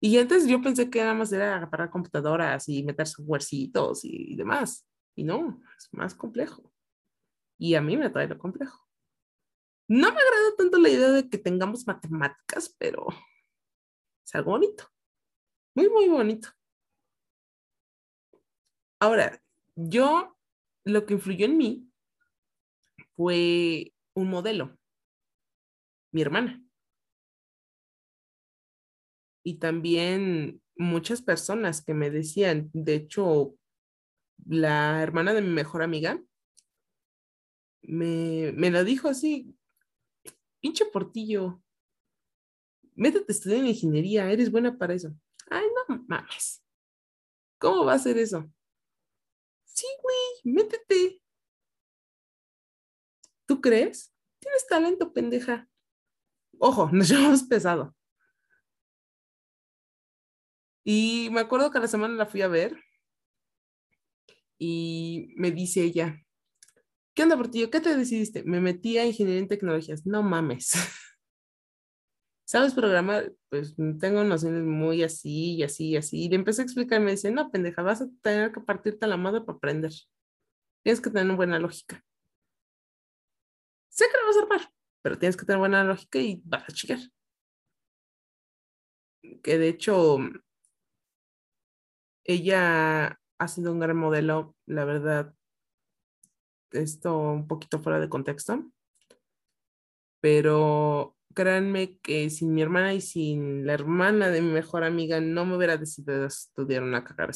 Y 0.00 0.16
antes 0.16 0.48
yo 0.48 0.62
pensé 0.62 0.88
que 0.88 1.00
nada 1.00 1.12
más 1.12 1.30
era 1.30 1.60
reparar 1.60 1.90
computadoras 1.90 2.66
y 2.70 2.82
meter 2.82 3.06
softwarecitos 3.06 4.00
y, 4.04 4.34
demás. 4.34 4.88
Y 5.14 5.24
no, 5.24 5.62
es 5.76 5.92
más 5.92 6.14
complejo. 6.14 6.72
Y 7.58 7.74
a 7.74 7.82
mí 7.82 7.98
me 7.98 8.08
trae 8.08 8.26
lo 8.26 8.38
complejo. 8.38 8.88
No 9.88 10.08
me 10.08 10.20
agrada 10.20 10.56
tanto 10.56 10.78
la 10.78 10.88
idea 10.88 11.10
de 11.10 11.28
que 11.28 11.36
tengamos 11.36 11.86
matemáticas, 11.86 12.74
pero 12.78 13.08
es 14.24 14.34
algo 14.34 14.52
bonito. 14.52 14.88
Muy, 15.74 15.90
muy 15.90 16.08
bonito. 16.08 16.48
Ahora, 18.98 19.42
yo, 19.88 20.36
lo 20.84 21.06
que 21.06 21.14
influyó 21.14 21.46
en 21.46 21.56
mí 21.56 21.90
fue 23.16 23.92
un 24.14 24.30
modelo, 24.30 24.78
mi 26.12 26.22
hermana 26.22 26.62
y 29.42 29.54
también 29.58 30.62
muchas 30.76 31.22
personas 31.22 31.82
que 31.82 31.94
me 31.94 32.10
decían, 32.10 32.70
de 32.72 32.94
hecho, 32.94 33.54
la 34.46 35.02
hermana 35.02 35.34
de 35.34 35.42
mi 35.42 35.48
mejor 35.48 35.82
amiga 35.82 36.22
me, 37.82 38.52
me 38.52 38.70
lo 38.70 38.84
dijo 38.84 39.08
así, 39.08 39.56
pinche 40.60 40.84
portillo, 40.86 41.62
métete 42.94 43.26
a 43.28 43.34
estudiar 43.34 43.60
en 43.60 43.68
ingeniería, 43.68 44.30
eres 44.30 44.50
buena 44.50 44.76
para 44.76 44.94
eso. 44.94 45.14
Ay, 45.50 45.64
no 45.88 46.04
mames. 46.06 46.62
¿Cómo 47.58 47.84
va 47.84 47.94
a 47.94 47.98
ser 47.98 48.18
eso? 48.18 48.50
Sí, 49.80 49.86
güey, 50.02 50.54
métete. 50.54 51.22
¿Tú 53.46 53.62
crees? 53.62 54.12
Tienes 54.38 54.66
talento, 54.66 55.10
pendeja. 55.10 55.70
Ojo, 56.58 56.90
nos 56.92 57.08
llevamos 57.10 57.44
pesado. 57.44 57.96
Y 60.84 61.30
me 61.32 61.40
acuerdo 61.40 61.70
que 61.70 61.78
la 61.78 61.88
semana 61.88 62.12
la 62.14 62.26
fui 62.26 62.42
a 62.42 62.48
ver 62.48 62.78
y 64.58 65.32
me 65.36 65.50
dice 65.50 65.82
ella, 65.82 66.22
¿qué 67.14 67.22
onda, 67.22 67.38
Portillo? 67.38 67.70
¿Qué 67.70 67.80
te 67.80 67.96
decidiste? 67.96 68.42
Me 68.42 68.60
metí 68.60 68.98
a 68.98 69.06
ingeniería 69.06 69.40
en 69.40 69.48
tecnologías. 69.48 70.04
No 70.04 70.22
mames. 70.22 70.72
¿Sabes 72.50 72.74
programar? 72.74 73.32
Pues 73.48 73.76
tengo 74.00 74.24
nociones 74.24 74.64
muy 74.64 75.04
así 75.04 75.54
y 75.54 75.62
así 75.62 75.90
y 75.90 75.96
así. 75.96 76.24
Y 76.24 76.28
le 76.28 76.34
empecé 76.34 76.62
a 76.62 76.64
explicar, 76.64 77.00
me 77.00 77.12
dice, 77.12 77.30
no, 77.30 77.48
pendeja, 77.48 77.80
vas 77.82 78.02
a 78.02 78.08
tener 78.22 78.50
que 78.50 78.60
partirte 78.60 79.06
la 79.06 79.16
madre 79.16 79.42
para 79.42 79.56
aprender. 79.56 79.92
Tienes 80.82 81.00
que 81.00 81.10
tener 81.10 81.26
una 81.26 81.36
buena 81.36 81.60
lógica. 81.60 82.04
Sé 83.88 84.06
que 84.10 84.18
lo 84.18 84.26
vas 84.26 84.36
a 84.36 84.42
armar, 84.42 84.74
pero 85.00 85.16
tienes 85.16 85.36
que 85.36 85.46
tener 85.46 85.60
buena 85.60 85.84
lógica 85.84 86.18
y 86.18 86.42
vas 86.44 86.68
a 86.68 86.72
chicar. 86.72 86.98
Que 89.44 89.56
de 89.56 89.68
hecho, 89.68 90.18
ella 92.24 93.20
ha 93.38 93.48
sido 93.48 93.70
un 93.70 93.78
gran 93.78 93.96
modelo, 93.96 94.56
la 94.66 94.84
verdad, 94.84 95.36
esto 96.72 97.16
un 97.16 97.46
poquito 97.46 97.78
fuera 97.78 98.00
de 98.00 98.08
contexto, 98.08 98.72
pero 100.20 101.16
créanme 101.34 101.98
que 101.98 102.28
sin 102.30 102.54
mi 102.54 102.62
hermana 102.62 102.94
y 102.94 103.00
sin 103.00 103.66
la 103.66 103.74
hermana 103.74 104.30
de 104.30 104.42
mi 104.42 104.52
mejor 104.52 104.84
amiga 104.84 105.20
no 105.20 105.44
me 105.46 105.56
hubiera 105.56 105.76
decidido 105.76 106.26
estudiar 106.26 106.82
una 106.82 107.04
carrera. 107.04 107.32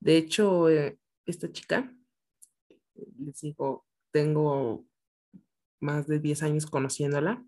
De 0.00 0.16
hecho, 0.16 0.68
eh, 0.68 0.98
esta 1.26 1.50
chica, 1.50 1.92
les 3.18 3.40
digo, 3.40 3.86
tengo 4.12 4.86
más 5.80 6.06
de 6.06 6.20
10 6.20 6.42
años 6.42 6.66
conociéndola. 6.66 7.44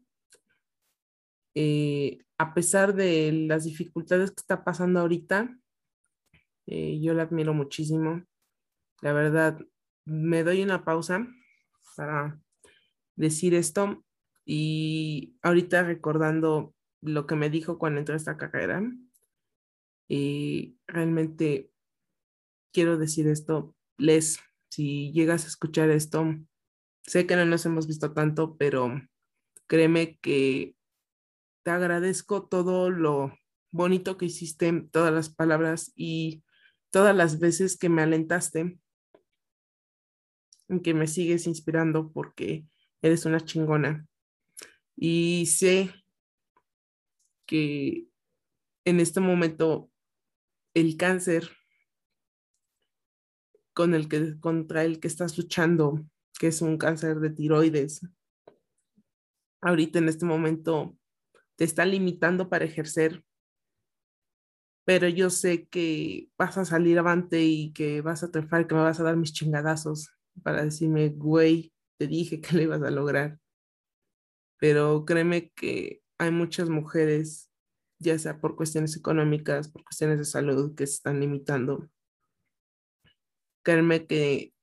Eh, 1.54 2.18
a 2.38 2.54
pesar 2.54 2.94
de 2.94 3.32
las 3.32 3.64
dificultades 3.64 4.30
que 4.30 4.40
está 4.40 4.64
pasando 4.64 5.00
ahorita, 5.00 5.58
eh, 6.66 6.98
yo 7.00 7.14
la 7.14 7.24
admiro 7.24 7.54
muchísimo. 7.54 8.24
La 9.00 9.12
verdad, 9.12 9.60
me 10.04 10.42
doy 10.42 10.62
una 10.62 10.84
pausa 10.84 11.26
para 11.96 12.40
decir 13.16 13.54
esto 13.54 14.05
y 14.46 15.36
ahorita 15.42 15.82
recordando 15.82 16.72
lo 17.02 17.26
que 17.26 17.34
me 17.34 17.50
dijo 17.50 17.78
cuando 17.78 17.98
entré 17.98 18.14
a 18.14 18.16
esta 18.16 18.36
carrera, 18.38 18.82
y 20.08 20.78
realmente 20.86 21.70
quiero 22.72 22.96
decir 22.96 23.26
esto, 23.26 23.74
Les, 23.98 24.38
si 24.70 25.10
llegas 25.12 25.44
a 25.44 25.48
escuchar 25.48 25.90
esto, 25.90 26.24
sé 27.02 27.26
que 27.26 27.34
no 27.34 27.44
nos 27.44 27.66
hemos 27.66 27.86
visto 27.86 28.12
tanto, 28.12 28.56
pero 28.56 29.02
créeme 29.66 30.18
que 30.18 30.76
te 31.64 31.70
agradezco 31.72 32.46
todo 32.46 32.90
lo 32.90 33.36
bonito 33.72 34.16
que 34.16 34.26
hiciste, 34.26 34.72
todas 34.92 35.12
las 35.12 35.28
palabras 35.28 35.92
y 35.96 36.44
todas 36.90 37.16
las 37.16 37.40
veces 37.40 37.76
que 37.76 37.88
me 37.88 38.02
alentaste, 38.02 38.78
en 40.68 40.80
que 40.80 40.94
me 40.94 41.06
sigues 41.08 41.46
inspirando 41.46 42.12
porque 42.12 42.66
eres 43.02 43.26
una 43.26 43.40
chingona. 43.40 44.06
Y 44.96 45.46
sé 45.46 45.92
que 47.46 48.08
en 48.84 49.00
este 49.00 49.20
momento 49.20 49.90
el 50.74 50.96
cáncer 50.96 51.50
con 53.74 53.94
el 53.94 54.08
que, 54.08 54.38
contra 54.40 54.84
el 54.84 55.00
que 55.00 55.08
estás 55.08 55.36
luchando, 55.36 56.06
que 56.38 56.48
es 56.48 56.62
un 56.62 56.78
cáncer 56.78 57.20
de 57.20 57.30
tiroides, 57.30 58.06
ahorita 59.60 59.98
en 59.98 60.08
este 60.08 60.24
momento 60.24 60.96
te 61.56 61.64
está 61.64 61.84
limitando 61.84 62.48
para 62.48 62.64
ejercer 62.64 63.22
pero 64.86 65.08
yo 65.08 65.30
sé 65.30 65.66
que 65.66 66.30
vas 66.38 66.56
a 66.58 66.64
salir 66.64 66.96
avante 67.00 67.42
y 67.42 67.72
que 67.72 68.02
vas 68.02 68.22
a 68.22 68.30
triunfar, 68.30 68.68
que 68.68 68.76
me 68.76 68.82
vas 68.82 69.00
a 69.00 69.02
dar 69.02 69.16
mis 69.16 69.32
chingadazos 69.32 70.12
para 70.44 70.64
decirme, 70.64 71.08
güey, 71.08 71.72
te 71.98 72.06
dije 72.06 72.40
que 72.40 72.54
lo 72.54 72.62
ibas 72.62 72.82
a 72.82 72.92
lograr. 72.92 73.36
Pero 74.58 75.04
créeme 75.04 75.50
que 75.50 76.02
hay 76.18 76.30
muchas 76.30 76.68
mujeres, 76.68 77.50
ya 77.98 78.18
sea 78.18 78.40
por 78.40 78.56
cuestiones 78.56 78.96
económicas, 78.96 79.68
por 79.68 79.84
cuestiones 79.84 80.18
de 80.18 80.24
salud, 80.24 80.74
que 80.74 80.86
se 80.86 80.94
están 80.94 81.20
limitando. 81.20 81.88
Créeme 83.62 84.06
que 84.06 84.54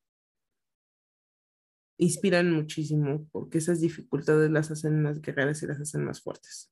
inspiran 1.97 2.51
muchísimo 2.51 3.27
porque 3.31 3.59
esas 3.59 3.79
dificultades 3.79 4.49
las 4.51 4.71
hacen 4.71 5.01
más 5.01 5.21
guerreras 5.21 5.61
y 5.63 5.67
las 5.67 5.79
hacen 5.79 6.03
más 6.03 6.21
fuertes. 6.21 6.71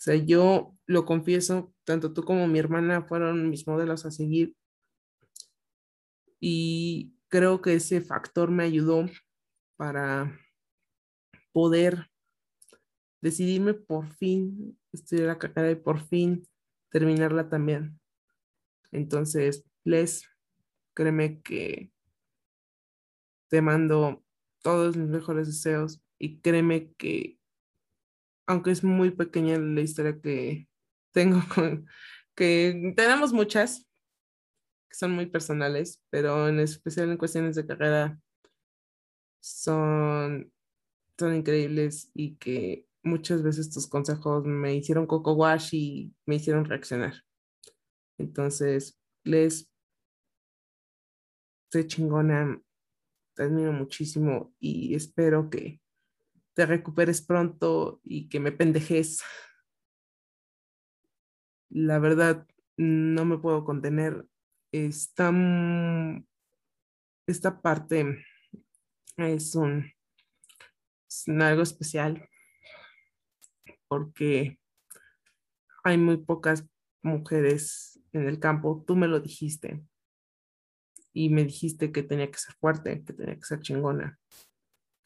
O 0.00 0.02
sea, 0.02 0.14
yo 0.14 0.74
lo 0.86 1.04
confieso, 1.04 1.74
tanto 1.84 2.12
tú 2.12 2.24
como 2.24 2.48
mi 2.48 2.58
hermana 2.58 3.02
fueron 3.02 3.50
mis 3.50 3.66
modelos 3.66 4.06
a 4.06 4.10
seguir. 4.10 4.56
Y 6.40 7.14
creo 7.28 7.60
que 7.60 7.74
ese 7.74 8.00
factor 8.00 8.50
me 8.50 8.64
ayudó 8.64 9.06
para 9.76 10.38
poder 11.52 12.10
decidirme 13.20 13.74
por 13.74 14.12
fin 14.14 14.78
estudiar 14.92 15.28
la 15.28 15.38
carrera 15.38 15.70
y 15.70 15.76
por 15.76 16.00
fin 16.06 16.46
terminarla 16.90 17.48
también. 17.48 18.00
Entonces, 18.92 19.64
Les, 19.84 20.24
créeme 20.94 21.40
que 21.42 21.90
te 23.48 23.62
mando 23.62 24.22
todos 24.62 24.96
mis 24.96 25.08
mejores 25.08 25.46
deseos 25.46 26.02
y 26.18 26.40
créeme 26.40 26.92
que 26.94 27.38
aunque 28.46 28.72
es 28.72 28.82
muy 28.82 29.10
pequeña 29.10 29.58
la 29.58 29.80
historia 29.80 30.20
que 30.20 30.68
tengo 31.12 31.40
con, 31.54 31.86
que 32.34 32.92
tenemos 32.96 33.32
muchas 33.32 33.86
que 34.88 34.96
son 34.96 35.12
muy 35.12 35.26
personales, 35.26 36.02
pero 36.10 36.48
en 36.48 36.58
especial 36.58 37.10
en 37.10 37.16
cuestiones 37.16 37.54
de 37.54 37.66
carrera 37.66 38.18
son, 39.40 40.52
son 41.20 41.36
increíbles 41.36 42.10
y 42.14 42.36
que 42.36 42.86
muchas 43.02 43.42
veces 43.42 43.70
tus 43.70 43.86
consejos 43.86 44.44
me 44.44 44.74
hicieron 44.74 45.06
coco 45.06 45.34
wash 45.34 45.74
y 45.74 46.12
me 46.26 46.36
hicieron 46.36 46.64
reaccionar. 46.64 47.14
Entonces, 48.18 48.98
les 49.22 49.70
soy 51.70 51.86
chingona, 51.86 52.60
te 53.34 53.44
admiro 53.44 53.72
muchísimo 53.72 54.52
y 54.58 54.94
espero 54.94 55.50
que 55.50 55.80
te 56.54 56.66
recuperes 56.66 57.22
pronto 57.22 58.00
y 58.02 58.28
que 58.28 58.40
me 58.40 58.50
pendejes. 58.50 59.22
La 61.68 61.98
verdad, 61.98 62.46
no 62.76 63.24
me 63.24 63.38
puedo 63.38 63.64
contener. 63.64 64.26
Esta, 64.72 65.32
esta 67.26 67.60
parte 67.60 68.24
es 69.16 69.54
un 69.54 69.84
es 71.10 71.28
algo 71.28 71.62
especial 71.62 72.28
porque 73.88 74.60
hay 75.82 75.98
muy 75.98 76.18
pocas 76.18 76.64
mujeres 77.02 78.00
en 78.12 78.28
el 78.28 78.38
campo. 78.38 78.84
Tú 78.86 78.94
me 78.94 79.08
lo 79.08 79.18
dijiste 79.18 79.84
y 81.12 81.30
me 81.30 81.44
dijiste 81.44 81.90
que 81.90 82.04
tenía 82.04 82.30
que 82.30 82.38
ser 82.38 82.54
fuerte, 82.54 83.02
que 83.04 83.12
tenía 83.12 83.34
que 83.34 83.42
ser 83.42 83.60
chingona 83.60 84.20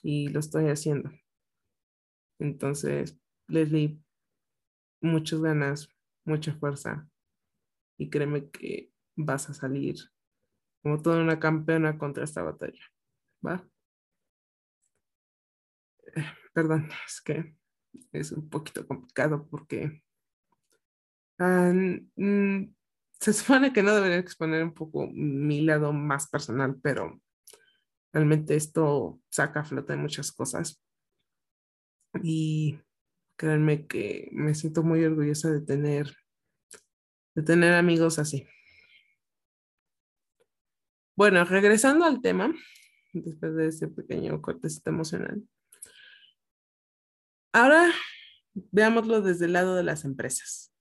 y 0.02 0.28
lo 0.28 0.40
estoy 0.40 0.68
haciendo. 0.68 1.10
Entonces, 2.38 3.18
Leslie, 3.48 3.98
muchas 5.00 5.40
ganas, 5.40 5.88
mucha 6.26 6.52
fuerza 6.54 7.08
y 7.96 8.10
créeme 8.10 8.50
que 8.50 8.92
vas 9.16 9.48
a 9.48 9.54
salir 9.54 9.96
como 10.82 11.00
toda 11.00 11.22
una 11.22 11.40
campeona 11.40 11.96
contra 11.96 12.24
esta 12.24 12.42
batalla. 12.42 12.84
¿Va? 13.46 13.66
Perdón, 16.52 16.88
es 17.06 17.20
que 17.20 17.56
es 18.12 18.32
un 18.32 18.48
poquito 18.48 18.86
complicado 18.86 19.46
porque 19.48 20.02
ah, 21.38 21.72
mm, 22.16 22.74
se 23.20 23.32
supone 23.32 23.72
que 23.72 23.82
no 23.82 23.94
debería 23.94 24.18
exponer 24.18 24.62
un 24.62 24.74
poco 24.74 25.08
mi 25.12 25.62
lado 25.62 25.92
más 25.92 26.28
personal, 26.28 26.76
pero 26.82 27.20
realmente 28.12 28.54
esto 28.54 29.20
saca 29.30 29.60
a 29.60 29.64
flote 29.64 29.96
muchas 29.96 30.30
cosas 30.32 30.82
y 32.22 32.78
créanme 33.36 33.86
que 33.86 34.28
me 34.32 34.54
siento 34.54 34.82
muy 34.82 35.04
orgullosa 35.04 35.50
de 35.50 35.60
tener, 35.60 36.16
de 37.34 37.42
tener 37.42 37.74
amigos 37.74 38.18
así. 38.18 38.46
Bueno, 41.16 41.44
regresando 41.44 42.04
al 42.04 42.20
tema, 42.20 42.52
después 43.12 43.54
de 43.54 43.68
ese 43.68 43.88
pequeño 43.88 44.40
cortecito 44.42 44.90
emocional. 44.90 45.42
Ahora 47.54 47.88
veámoslo 48.72 49.22
desde 49.22 49.44
el 49.44 49.52
lado 49.52 49.76
de 49.76 49.84
las 49.84 50.04
empresas. 50.04 50.74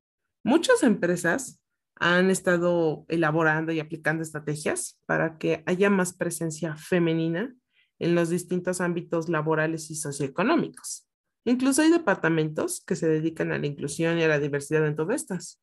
Muchas 0.44 0.82
empresas 0.82 1.62
han 1.98 2.32
estado 2.32 3.06
elaborando 3.10 3.72
y 3.72 3.80
aplicando 3.80 4.24
estrategias 4.24 5.00
para 5.06 5.38
que 5.38 5.62
haya 5.68 5.92
más 5.92 6.14
presencia 6.14 6.76
femenina 6.76 7.56
en 8.00 8.16
los 8.16 8.30
distintos 8.30 8.82
ámbitos 8.82 9.30
laborales 9.30 9.92
y 9.92 9.96
socioeconómicos. 9.96 11.08
Incluso 11.46 11.84
hay 11.84 11.92
departamentos 11.92 12.84
que 12.84 12.96
se 12.96 13.08
dedican 13.08 13.52
a 13.52 13.60
la 13.60 13.68
inclusión 13.68 14.18
y 14.18 14.24
a 14.24 14.28
la 14.28 14.40
diversidad 14.40 14.88
en 14.88 14.96
todas 14.96 15.22
estas. 15.22 15.62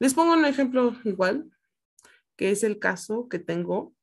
Les 0.00 0.14
pongo 0.14 0.32
un 0.32 0.44
ejemplo 0.44 0.96
igual, 1.04 1.48
que 2.36 2.50
es 2.50 2.64
el 2.64 2.80
caso 2.80 3.28
que 3.28 3.38
tengo 3.38 3.94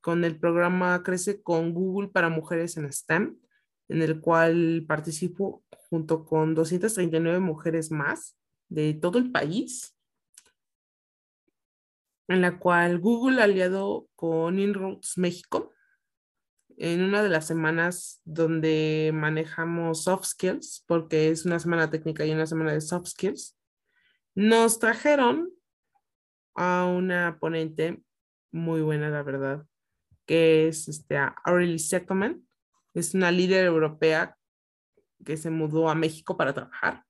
con 0.00 0.22
el 0.24 0.38
programa 0.38 1.02
Crece 1.02 1.42
con 1.42 1.74
Google 1.74 2.10
para 2.10 2.28
Mujeres 2.28 2.76
en 2.76 2.92
STEM, 2.92 3.36
en 3.88 4.02
el 4.02 4.20
cual 4.20 4.84
participo 4.86 5.64
junto 5.88 6.24
con 6.24 6.54
239 6.54 7.40
mujeres 7.40 7.90
más 7.90 8.36
de 8.68 8.94
todo 8.94 9.18
el 9.18 9.30
país, 9.30 9.96
en 12.28 12.40
la 12.40 12.58
cual 12.58 12.98
Google 12.98 13.42
aliado 13.42 14.08
con 14.16 14.58
Inroads 14.58 15.16
México, 15.18 15.72
en 16.76 17.02
una 17.02 17.22
de 17.22 17.28
las 17.28 17.46
semanas 17.46 18.20
donde 18.24 19.10
manejamos 19.14 20.04
soft 20.04 20.26
skills, 20.26 20.84
porque 20.86 21.30
es 21.30 21.46
una 21.46 21.58
semana 21.58 21.90
técnica 21.90 22.26
y 22.26 22.32
una 22.32 22.46
semana 22.46 22.72
de 22.72 22.80
soft 22.80 23.08
skills, 23.08 23.56
nos 24.34 24.78
trajeron 24.78 25.50
a 26.54 26.84
una 26.86 27.38
ponente 27.38 28.02
muy 28.50 28.82
buena, 28.82 29.08
la 29.08 29.22
verdad, 29.22 29.66
que 30.26 30.68
es 30.68 30.88
este, 30.88 31.16
Aurelie 31.44 31.78
Settlement. 31.78 32.44
Es 32.94 33.14
una 33.14 33.30
líder 33.30 33.64
europea 33.64 34.36
que 35.24 35.36
se 35.36 35.50
mudó 35.50 35.88
a 35.88 35.94
México 35.94 36.36
para 36.36 36.52
trabajar, 36.52 37.04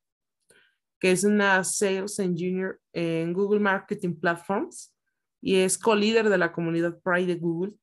que 0.99 1.13
es 1.13 1.25
una 1.25 1.63
Sales 1.65 2.19
Engineer 2.19 2.81
en 2.93 3.33
Google 3.33 3.61
Marketing 3.61 4.15
Platforms 4.15 4.95
y 5.41 5.57
es 5.57 5.79
co-líder 5.79 6.29
de 6.29 6.39
la 6.39 6.53
comunidad 6.53 6.99
Pride 7.03 7.27
de 7.27 7.35
Google 7.37 7.75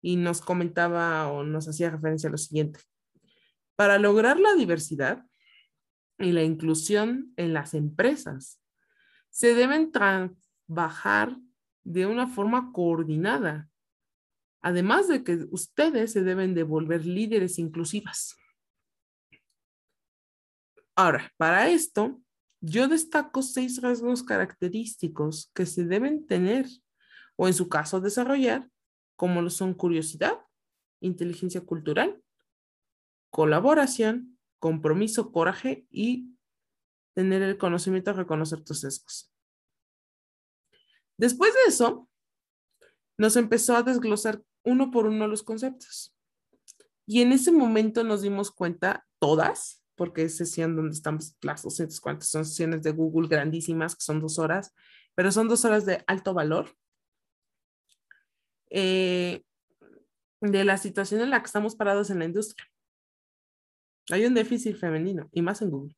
y 0.00 0.16
nos 0.16 0.40
comentaba 0.40 1.28
o 1.28 1.44
nos 1.44 1.68
hacía 1.68 1.90
referencia 1.90 2.28
a 2.28 2.32
lo 2.32 2.38
siguiente. 2.38 2.80
Para 3.76 3.98
lograr 3.98 4.38
la 4.40 4.54
diversidad 4.54 5.24
y 6.18 6.32
la 6.32 6.42
inclusión 6.42 7.32
en 7.36 7.52
las 7.52 7.74
empresas, 7.74 8.60
se 9.30 9.54
deben 9.54 9.92
trabajar 9.92 11.36
de 11.84 12.06
una 12.06 12.26
forma 12.26 12.70
coordinada 12.72 13.70
Además 14.62 15.08
de 15.08 15.24
que 15.24 15.46
ustedes 15.50 16.12
se 16.12 16.22
deben 16.22 16.54
de 16.54 16.62
volver 16.62 17.04
líderes 17.04 17.58
inclusivas. 17.58 18.36
Ahora, 20.94 21.32
para 21.36 21.68
esto, 21.68 22.20
yo 22.60 22.86
destaco 22.88 23.42
seis 23.42 23.80
rasgos 23.80 24.22
característicos 24.22 25.50
que 25.54 25.66
se 25.66 25.84
deben 25.84 26.26
tener 26.26 26.66
o 27.36 27.48
en 27.48 27.54
su 27.54 27.68
caso 27.68 28.00
desarrollar, 28.00 28.68
como 29.16 29.42
lo 29.42 29.50
son 29.50 29.74
curiosidad, 29.74 30.38
inteligencia 31.00 31.60
cultural, 31.62 32.22
colaboración, 33.30 34.38
compromiso, 34.58 35.32
coraje 35.32 35.86
y 35.90 36.36
tener 37.14 37.42
el 37.42 37.58
conocimiento 37.58 38.12
de 38.12 38.18
reconocer 38.18 38.62
tus 38.62 38.80
sesgos. 38.80 39.32
Después 41.16 41.52
de 41.54 41.60
eso, 41.68 42.08
nos 43.18 43.36
empezó 43.36 43.76
a 43.76 43.82
desglosar 43.82 44.42
uno 44.64 44.90
por 44.90 45.06
uno 45.06 45.26
los 45.26 45.42
conceptos. 45.42 46.14
Y 47.06 47.22
en 47.22 47.32
ese 47.32 47.50
momento 47.50 48.04
nos 48.04 48.22
dimos 48.22 48.50
cuenta, 48.50 49.06
todas, 49.18 49.81
porque 50.02 50.24
es 50.24 50.36
sesión 50.36 50.74
donde 50.74 50.96
estamos 50.96 51.36
las 51.42 51.62
200 51.62 52.00
cuantas 52.00 52.28
son 52.28 52.44
sesiones 52.44 52.82
de 52.82 52.90
Google 52.90 53.28
grandísimas, 53.28 53.94
que 53.94 54.02
son 54.02 54.18
dos 54.18 54.40
horas, 54.40 54.74
pero 55.14 55.30
son 55.30 55.46
dos 55.46 55.64
horas 55.64 55.86
de 55.86 56.02
alto 56.08 56.34
valor, 56.34 56.76
eh, 58.68 59.44
de 60.40 60.64
la 60.64 60.76
situación 60.76 61.20
en 61.20 61.30
la 61.30 61.38
que 61.38 61.46
estamos 61.46 61.76
parados 61.76 62.10
en 62.10 62.18
la 62.18 62.24
industria. 62.24 62.68
Hay 64.10 64.26
un 64.26 64.34
déficit 64.34 64.76
femenino, 64.76 65.28
y 65.30 65.40
más 65.40 65.62
en 65.62 65.70
Google. 65.70 65.96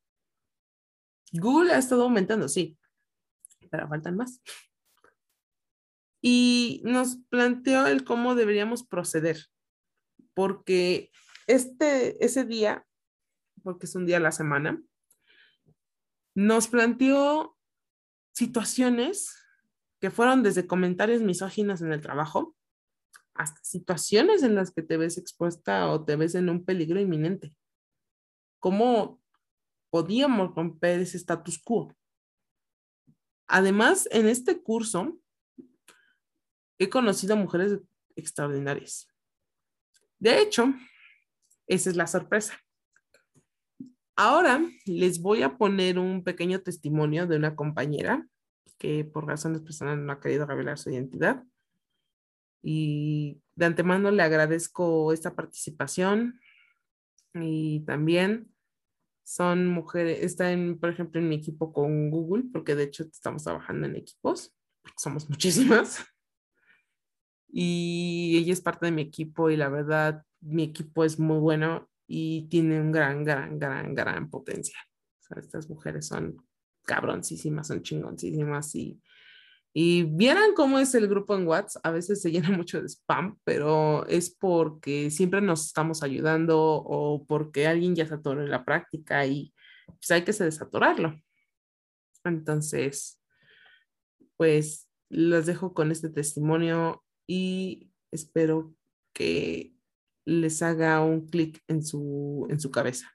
Google 1.33 1.73
ha 1.73 1.79
estado 1.79 2.03
aumentando, 2.03 2.47
sí, 2.47 2.77
pero 3.71 3.89
faltan 3.89 4.19
más 4.19 4.43
y 6.21 6.83
nos 6.85 7.17
planteó 7.31 7.87
el 7.87 8.05
cómo 8.05 8.35
deberíamos 8.35 8.85
proceder, 8.85 9.47
porque 10.35 11.11
este, 11.47 12.23
ese 12.23 12.45
día, 12.45 12.87
porque 13.65 13.87
es 13.87 13.95
un 13.97 14.07
día 14.07 14.19
a 14.19 14.21
la 14.21 14.31
semana, 14.31 14.81
nos 16.35 16.69
planteó 16.69 17.57
situaciones 18.33 19.35
que 20.01 20.11
fueron 20.11 20.43
desde 20.43 20.67
comentarios 20.67 21.23
misóginos 21.23 21.81
en 21.81 21.93
el 21.93 22.01
trabajo 22.01 22.55
hasta 23.35 23.61
situaciones 23.65 24.43
en 24.43 24.55
las 24.55 24.71
que 24.71 24.83
te 24.83 24.97
ves 24.97 25.19
expuesta 25.19 25.91
o 25.91 26.05
te 26.05 26.17
ves 26.17 26.35
en 26.35 26.49
un 26.49 26.65
peligro 26.65 27.01
inminente. 27.01 27.55
¿Cómo 28.61 29.21
podíamos 29.91 30.55
romper 30.55 31.01
ese 31.01 31.17
status 31.17 31.59
quo? 31.59 31.97
Además, 33.47 34.09
en 34.11 34.29
este 34.29 34.63
curso 34.63 35.19
he 36.79 36.89
conocido 36.89 37.37
mujeres 37.37 37.81
extraordinarias. 38.17 39.09
De 40.19 40.41
hecho, 40.41 40.73
esa 41.67 41.91
es 41.91 41.97
la 41.97 42.07
sorpresa. 42.07 42.64
Ahora 44.17 44.63
les 44.87 45.21
voy 45.21 45.43
a 45.43 45.57
poner 45.57 45.99
un 45.99 46.23
pequeño 46.23 46.61
testimonio 46.61 47.27
de 47.27 47.37
una 47.37 47.57
compañera 47.57 48.27
que 48.79 49.05
por 49.05 49.27
razones 49.27 49.61
personales 49.61 50.05
no 50.05 50.13
ha 50.13 50.21
querido 50.21 50.47
revelar 50.47 50.79
su 50.79 50.91
identidad. 50.91 51.43
Y 52.63 53.41
de 53.57 53.67
antemano 53.67 54.11
le 54.11 54.23
agradezco 54.23 55.13
esta 55.13 55.35
participación. 55.35 56.41
Y 57.35 57.81
también 57.81 58.55
son 59.25 59.67
mujeres, 59.69 60.23
están, 60.23 60.79
por 60.79 60.91
ejemplo, 60.91 61.21
en 61.21 61.29
mi 61.29 61.37
equipo 61.37 61.73
con 61.73 62.11
Google, 62.11 62.45
porque 62.53 62.75
de 62.75 62.85
hecho 62.85 63.05
estamos 63.05 63.43
trabajando 63.43 63.87
en 63.87 63.97
equipos, 63.97 64.55
somos 64.97 65.29
muchísimas 65.29 66.05
y 67.57 68.37
ella 68.39 68.53
es 68.53 68.61
parte 68.61 68.87
de 68.87 68.93
mi 68.93 69.03
equipo 69.03 69.49
y 69.49 69.57
la 69.57 69.69
verdad 69.69 70.25
mi 70.41 70.65
equipo 70.65 71.05
es 71.05 71.21
muy 71.21 71.39
bueno 71.39 71.89
y 72.07 72.49
tiene 72.49 72.81
un 72.81 72.93
gran, 72.93 73.25
gran, 73.25 73.59
gran, 73.59 73.95
gran 73.95 74.31
potencial. 74.31 74.83
estas 75.37 75.69
mujeres 75.69 76.07
son 76.07 76.37
cabroncísimas, 76.85 77.69
son 77.69 77.83
chingoncísimas 77.83 78.75
y, 78.75 79.01
y 79.73 80.05
vieran 80.05 80.55
cómo 80.55 80.79
es 80.79 80.95
el 80.95 81.09
grupo 81.09 81.35
en 81.35 81.47
WhatsApp, 81.47 81.85
a 81.85 81.91
veces 81.91 82.23
se 82.23 82.31
llena 82.31 82.51
mucho 82.57 82.81
de 82.81 82.89
spam, 82.89 83.39
pero 83.45 84.07
es 84.07 84.31
porque 84.31 85.11
siempre 85.11 85.41
nos 85.41 85.67
estamos 85.67 86.03
ayudando 86.03 86.61
o 86.61 87.25
porque 87.27 87.67
alguien 87.67 87.97
ya 87.97 88.07
en 88.25 88.51
la 88.51 88.65
práctica 88.65 89.27
y 89.27 89.53
pues 89.87 90.11
hay 90.11 90.23
que 90.23 90.33
desatorarlo. 90.33 91.19
Entonces, 92.25 93.21
pues 94.37 94.89
los 95.11 95.47
dejo 95.47 95.75
con 95.75 95.91
este 95.91 96.09
testimonio 96.09 97.05
y 97.27 97.91
espero 98.11 98.75
que 99.13 99.74
les 100.25 100.63
haga 100.63 101.01
un 101.03 101.27
clic 101.27 101.63
en 101.69 101.85
su, 101.85 102.47
en 102.51 102.61
su 102.61 102.71
cabeza. 102.71 103.15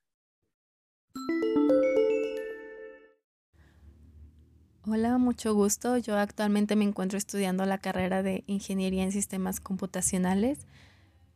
Hola, 4.85 5.17
mucho 5.17 5.53
gusto. 5.53 5.97
Yo 5.97 6.17
actualmente 6.17 6.75
me 6.75 6.83
encuentro 6.83 7.17
estudiando 7.17 7.65
la 7.65 7.77
carrera 7.77 8.23
de 8.23 8.43
Ingeniería 8.47 9.03
en 9.03 9.11
Sistemas 9.11 9.59
Computacionales 9.59 10.59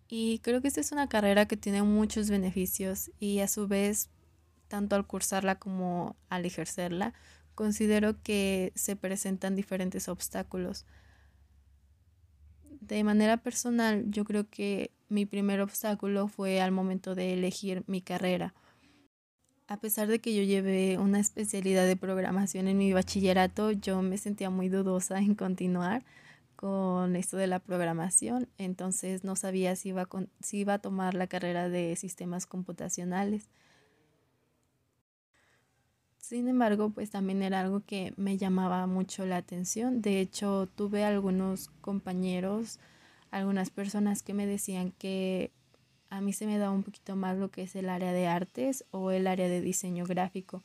y 0.07 0.39
creo 0.39 0.61
que 0.61 0.67
esta 0.67 0.81
es 0.81 0.91
una 0.91 1.07
carrera 1.07 1.47
que 1.47 1.57
tiene 1.57 1.83
muchos 1.83 2.29
beneficios 2.29 3.11
y 3.19 3.39
a 3.39 3.47
su 3.47 3.67
vez, 3.67 4.09
tanto 4.67 4.95
al 4.95 5.05
cursarla 5.05 5.59
como 5.59 6.15
al 6.29 6.45
ejercerla, 6.45 7.13
considero 7.55 8.21
que 8.21 8.71
se 8.75 8.95
presentan 8.95 9.55
diferentes 9.55 10.07
obstáculos. 10.07 10.85
De 12.87 13.01
manera 13.05 13.37
personal, 13.37 14.03
yo 14.09 14.25
creo 14.25 14.49
que 14.49 14.91
mi 15.07 15.25
primer 15.25 15.61
obstáculo 15.61 16.27
fue 16.27 16.59
al 16.59 16.71
momento 16.71 17.15
de 17.15 17.33
elegir 17.33 17.83
mi 17.87 18.01
carrera. 18.01 18.53
A 19.67 19.77
pesar 19.77 20.09
de 20.09 20.19
que 20.19 20.35
yo 20.35 20.43
llevé 20.43 20.97
una 20.97 21.21
especialidad 21.21 21.87
de 21.87 21.95
programación 21.95 22.67
en 22.67 22.77
mi 22.77 22.91
bachillerato, 22.91 23.71
yo 23.71 24.01
me 24.01 24.17
sentía 24.17 24.49
muy 24.49 24.67
dudosa 24.67 25.19
en 25.19 25.35
continuar 25.35 26.03
con 26.57 27.15
esto 27.15 27.37
de 27.37 27.47
la 27.47 27.59
programación, 27.59 28.49
entonces 28.57 29.23
no 29.23 29.37
sabía 29.37 29.77
si 29.77 29.89
iba, 29.89 30.09
si 30.41 30.57
iba 30.59 30.73
a 30.73 30.79
tomar 30.79 31.13
la 31.13 31.27
carrera 31.27 31.69
de 31.69 31.95
sistemas 31.95 32.45
computacionales. 32.45 33.49
Sin 36.23 36.47
embargo, 36.47 36.89
pues 36.89 37.09
también 37.09 37.43
era 37.43 37.59
algo 37.59 37.81
que 37.85 38.13
me 38.15 38.37
llamaba 38.37 38.87
mucho 38.87 39.25
la 39.25 39.35
atención. 39.35 40.01
De 40.01 40.21
hecho, 40.21 40.69
tuve 40.73 41.03
algunos 41.03 41.67
compañeros, 41.81 42.79
algunas 43.29 43.69
personas 43.71 44.23
que 44.23 44.33
me 44.33 44.47
decían 44.47 44.93
que 44.97 45.51
a 46.09 46.21
mí 46.21 46.31
se 46.31 46.45
me 46.45 46.57
da 46.57 46.71
un 46.71 46.83
poquito 46.83 47.17
más 47.17 47.37
lo 47.37 47.51
que 47.51 47.63
es 47.63 47.75
el 47.75 47.89
área 47.89 48.13
de 48.13 48.27
artes 48.27 48.85
o 48.91 49.11
el 49.11 49.27
área 49.27 49.49
de 49.49 49.59
diseño 49.59 50.05
gráfico. 50.05 50.63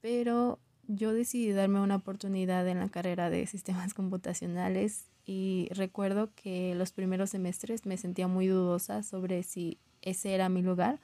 Pero 0.00 0.58
yo 0.88 1.12
decidí 1.14 1.52
darme 1.52 1.78
una 1.78 1.94
oportunidad 1.94 2.66
en 2.66 2.80
la 2.80 2.88
carrera 2.88 3.30
de 3.30 3.46
sistemas 3.46 3.94
computacionales 3.94 5.04
y 5.26 5.68
recuerdo 5.70 6.30
que 6.34 6.74
los 6.74 6.90
primeros 6.90 7.30
semestres 7.30 7.86
me 7.86 7.96
sentía 7.98 8.26
muy 8.26 8.48
dudosa 8.48 9.04
sobre 9.04 9.44
si 9.44 9.78
ese 10.02 10.34
era 10.34 10.48
mi 10.48 10.62
lugar 10.62 10.98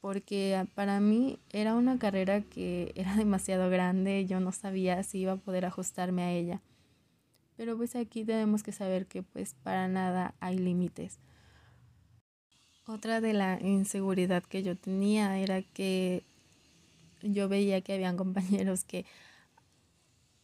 porque 0.00 0.66
para 0.74 1.00
mí 1.00 1.38
era 1.50 1.74
una 1.74 1.98
carrera 1.98 2.42
que 2.42 2.92
era 2.94 3.14
demasiado 3.16 3.70
grande, 3.70 4.26
yo 4.26 4.40
no 4.40 4.52
sabía 4.52 5.02
si 5.02 5.18
iba 5.18 5.32
a 5.32 5.36
poder 5.36 5.64
ajustarme 5.64 6.22
a 6.22 6.32
ella. 6.32 6.60
Pero 7.56 7.76
pues 7.76 7.96
aquí 7.96 8.24
tenemos 8.24 8.62
que 8.62 8.72
saber 8.72 9.06
que 9.06 9.22
pues 9.22 9.54
para 9.62 9.88
nada 9.88 10.34
hay 10.40 10.58
límites. 10.58 11.18
Otra 12.86 13.20
de 13.20 13.32
la 13.32 13.58
inseguridad 13.60 14.42
que 14.44 14.62
yo 14.62 14.76
tenía 14.76 15.38
era 15.38 15.62
que 15.62 16.22
yo 17.22 17.48
veía 17.48 17.80
que 17.80 17.94
habían 17.94 18.16
compañeros 18.16 18.84
que 18.84 19.04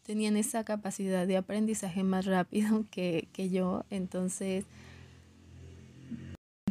tenían 0.03 0.37
esa 0.37 0.65
capacidad 0.65 1.27
de 1.27 1.37
aprendizaje 1.37 2.03
más 2.03 2.27
rápido 2.27 2.85
que, 2.91 3.29
que 3.33 3.49
yo, 3.49 3.85
entonces 3.91 4.67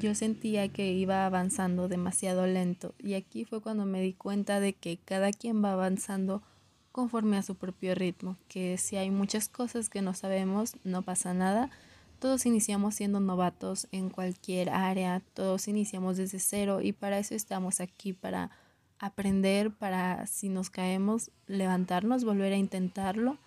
yo 0.04 0.14
sentía 0.16 0.68
que 0.68 0.92
iba 0.92 1.26
avanzando 1.26 1.88
demasiado 1.88 2.46
lento 2.46 2.94
y 3.00 3.14
aquí 3.14 3.46
fue 3.46 3.62
cuando 3.62 3.86
me 3.86 4.02
di 4.02 4.12
cuenta 4.12 4.60
de 4.60 4.74
que 4.74 4.98
cada 4.98 5.32
quien 5.32 5.64
va 5.64 5.72
avanzando 5.72 6.44
conforme 6.92 7.38
a 7.38 7.42
su 7.42 7.56
propio 7.56 7.96
ritmo, 7.96 8.36
que 8.50 8.78
si 8.78 8.98
hay 8.98 9.12
muchas 9.12 9.48
cosas 9.48 9.88
que 9.88 10.02
no 10.02 10.14
sabemos, 10.14 10.76
no 10.84 11.04
pasa 11.04 11.34
nada. 11.34 11.72
Todos 12.20 12.46
iniciamos 12.46 12.96
siendo 12.96 13.22
novatos 13.22 13.88
en 13.94 14.10
cualquier 14.10 14.70
área, 14.72 15.22
todos 15.34 15.70
iniciamos 15.70 16.18
desde 16.18 16.40
cero 16.40 16.82
y 16.82 16.92
para 16.92 17.18
eso 17.18 17.34
estamos 17.34 17.80
aquí, 17.80 18.12
para 18.12 18.52
aprender, 19.00 19.72
para 19.72 20.28
si 20.28 20.50
nos 20.50 20.70
caemos, 20.70 21.32
levantarnos, 21.48 22.26
volver 22.26 22.52
a 22.52 22.58
intentarlo 22.58 23.38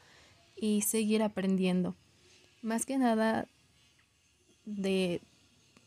y 0.57 0.81
seguir 0.83 1.23
aprendiendo. 1.23 1.95
Más 2.63 2.87
que 2.87 2.97
nada 2.97 3.47
de, 4.65 5.21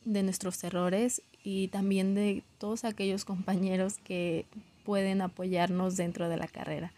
de 0.06 0.24
nuestros 0.24 0.64
errores 0.64 1.22
y 1.44 1.68
también 1.70 2.16
de 2.16 2.44
todos 2.58 2.84
aquellos 2.84 3.26
compañeros 3.26 3.98
que 4.04 4.46
pueden 4.84 5.22
apoyarnos 5.22 5.98
dentro 5.98 6.30
de 6.30 6.38
la 6.38 6.48
carrera. 6.48 6.92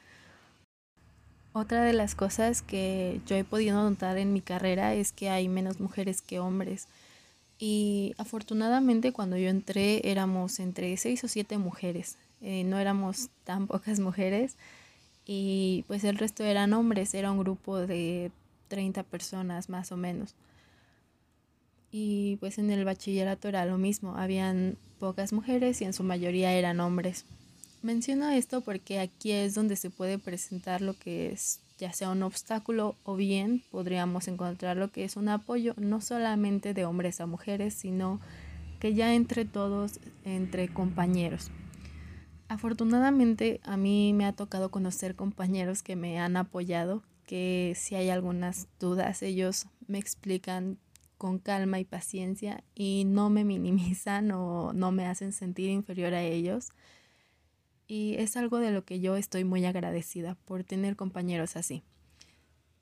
Otra 1.54 1.84
de 1.84 1.92
las 1.92 2.16
cosas 2.16 2.62
que 2.62 3.20
yo 3.26 3.36
he 3.36 3.44
podido 3.44 3.84
notar 3.84 4.18
en 4.18 4.32
mi 4.32 4.40
carrera 4.40 4.94
es 4.94 5.12
que 5.12 5.30
hay 5.30 5.50
menos 5.50 5.82
mujeres 5.82 6.22
que 6.22 6.40
hombres. 6.40 6.88
Y 7.60 8.14
afortunadamente 8.18 9.12
cuando 9.12 9.38
yo 9.38 9.50
entré 9.50 10.10
éramos 10.10 10.60
entre 10.60 10.96
seis 10.96 11.24
o 11.26 11.28
siete 11.28 11.58
mujeres. 11.58 12.18
Eh, 12.40 12.64
no 12.64 12.80
éramos 12.80 13.30
tan 13.44 13.68
pocas 13.68 14.00
mujeres. 14.00 14.56
Y 15.26 15.84
pues 15.88 16.06
el 16.06 16.18
resto 16.18 16.46
eran 16.46 16.72
hombres. 16.72 17.14
Era 17.14 17.32
un 17.32 17.40
grupo 17.40 17.78
de 17.78 18.32
30 18.70 19.04
personas 19.04 19.68
más 19.68 19.92
o 19.92 19.98
menos. 19.98 20.34
Y 21.92 22.38
pues 22.38 22.58
en 22.58 22.72
el 22.72 22.86
bachillerato 22.86 23.48
era 23.48 23.66
lo 23.66 23.78
mismo. 23.78 24.16
Habían 24.18 24.78
pocas 25.00 25.34
mujeres 25.34 25.82
y 25.82 25.86
en 25.86 25.94
su 25.94 26.04
mayoría 26.04 26.54
eran 26.54 26.80
hombres. 26.80 27.26
Menciono 27.82 28.30
esto 28.30 28.62
porque 28.62 29.00
aquí 29.00 29.32
es 29.32 29.56
donde 29.56 29.76
se 29.76 29.90
puede 29.90 30.18
presentar 30.20 30.82
lo 30.82 30.94
que 30.94 31.32
es 31.32 31.60
ya 31.82 31.92
sea 31.92 32.12
un 32.12 32.22
obstáculo 32.22 32.96
o 33.04 33.16
bien 33.16 33.64
podríamos 33.72 34.28
encontrar 34.28 34.78
lo 34.78 34.92
que 34.92 35.04
es 35.04 35.18
un 35.18 35.30
apoyo 35.30 35.74
no 35.78 36.00
solamente 36.00 36.76
de 36.76 36.86
hombres 36.86 37.20
a 37.20 37.26
mujeres, 37.26 37.74
sino 37.74 38.20
que 38.80 38.94
ya 38.94 39.16
entre 39.16 39.46
todos, 39.46 40.00
entre 40.24 40.70
compañeros. 40.70 41.50
Afortunadamente 42.50 43.62
a 43.64 43.78
mí 43.78 44.14
me 44.14 44.26
ha 44.26 44.34
tocado 44.34 44.70
conocer 44.70 45.16
compañeros 45.16 45.82
que 45.82 45.96
me 45.96 46.20
han 46.20 46.38
apoyado, 46.38 47.02
que 47.26 47.74
si 47.76 47.96
hay 47.96 48.10
algunas 48.10 48.68
dudas 48.80 49.24
ellos 49.24 49.66
me 49.88 49.98
explican 49.98 50.78
con 51.22 51.38
calma 51.38 51.80
y 51.80 51.86
paciencia 51.86 52.64
y 52.74 53.04
no 53.06 53.30
me 53.30 53.44
minimizan 53.44 54.32
o 54.32 54.74
no 54.74 54.92
me 54.92 55.06
hacen 55.06 55.34
sentir 55.34 55.70
inferior 55.70 56.16
a 56.16 56.24
ellos 56.24 56.70
y 57.88 58.16
es 58.16 58.38
algo 58.38 58.58
de 58.58 58.72
lo 58.72 58.86
que 58.86 59.00
yo 59.02 59.16
estoy 59.16 59.44
muy 59.44 59.64
agradecida 59.66 60.34
por 60.46 60.64
tener 60.64 60.96
compañeros 60.96 61.56
así. 61.58 61.84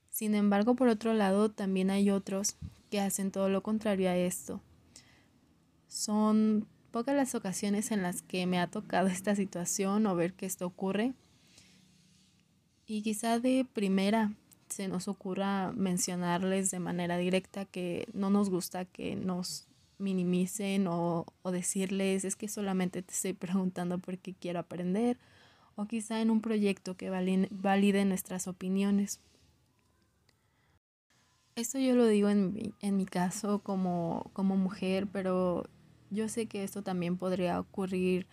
Sin 0.09 0.35
embargo, 0.35 0.77
por 0.77 0.87
otro 0.87 1.13
lado, 1.13 1.51
también 1.51 1.89
hay 1.89 2.11
otros 2.11 2.55
que 2.89 3.01
hacen 3.01 3.29
todo 3.29 3.49
lo 3.49 3.61
contrario 3.61 4.09
a 4.09 4.15
esto. 4.15 4.61
Son 5.89 6.65
pocas 6.91 7.17
las 7.17 7.35
ocasiones 7.35 7.91
en 7.91 8.03
las 8.03 8.21
que 8.21 8.45
me 8.45 8.57
ha 8.57 8.67
tocado 8.67 9.07
esta 9.09 9.35
situación 9.35 10.05
o 10.05 10.15
ver 10.15 10.31
que 10.31 10.45
esto 10.45 10.65
ocurre. 10.65 11.13
Y 12.85 13.01
quizá 13.01 13.37
de 13.39 13.67
primera 13.73 14.31
se 14.69 14.87
nos 14.87 15.07
ocurra 15.07 15.71
mencionarles 15.73 16.71
de 16.71 16.79
manera 16.79 17.17
directa 17.17 17.65
que 17.65 18.07
no 18.13 18.29
nos 18.29 18.49
gusta 18.49 18.85
que 18.85 19.15
nos 19.15 19.67
minimicen 19.97 20.87
o, 20.87 21.25
decirles 21.51 22.23
es 22.25 22.35
que 22.35 22.47
solamente 22.47 23.01
te 23.01 23.11
estoy 23.11 23.33
preguntando 23.33 23.97
porque 23.97 24.33
quiero 24.33 24.59
aprender 24.59 25.17
o 25.75 25.85
quizá 25.87 26.21
en 26.21 26.29
un 26.29 26.41
proyecto 26.41 26.95
que 26.95 27.09
valide, 27.09 28.05
nuestras 28.05 28.47
opiniones. 28.47 29.19
Esto 31.55 31.79
yo 31.79 31.95
lo 31.95 32.05
digo 32.05 32.29
en 32.29 32.53
mi, 32.53 32.73
en 32.81 32.97
mi 32.97 33.05
caso 33.05 33.59
como, 33.59 34.29
como 34.33 34.55
mujer, 34.55 35.07
pero 35.07 35.67
yo 36.09 36.29
sé 36.29 36.47
que 36.47 36.63
esto 36.63 36.83
también 36.83 37.17
podría 37.17 37.59
ocurrir 37.59 38.27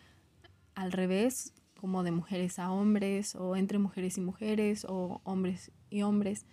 al 0.75 0.93
revés, 0.93 1.53
como 1.81 2.03
de 2.03 2.11
mujeres 2.11 2.59
a 2.59 2.73
hombres 2.73 3.35
o 3.37 3.57
entre 3.57 3.79
mujeres 3.79 4.19
y 4.19 4.21
mujeres 4.21 4.85
o 4.89 5.21
hombres 5.25 5.71
y 5.97 6.03
hombres. 6.03 6.45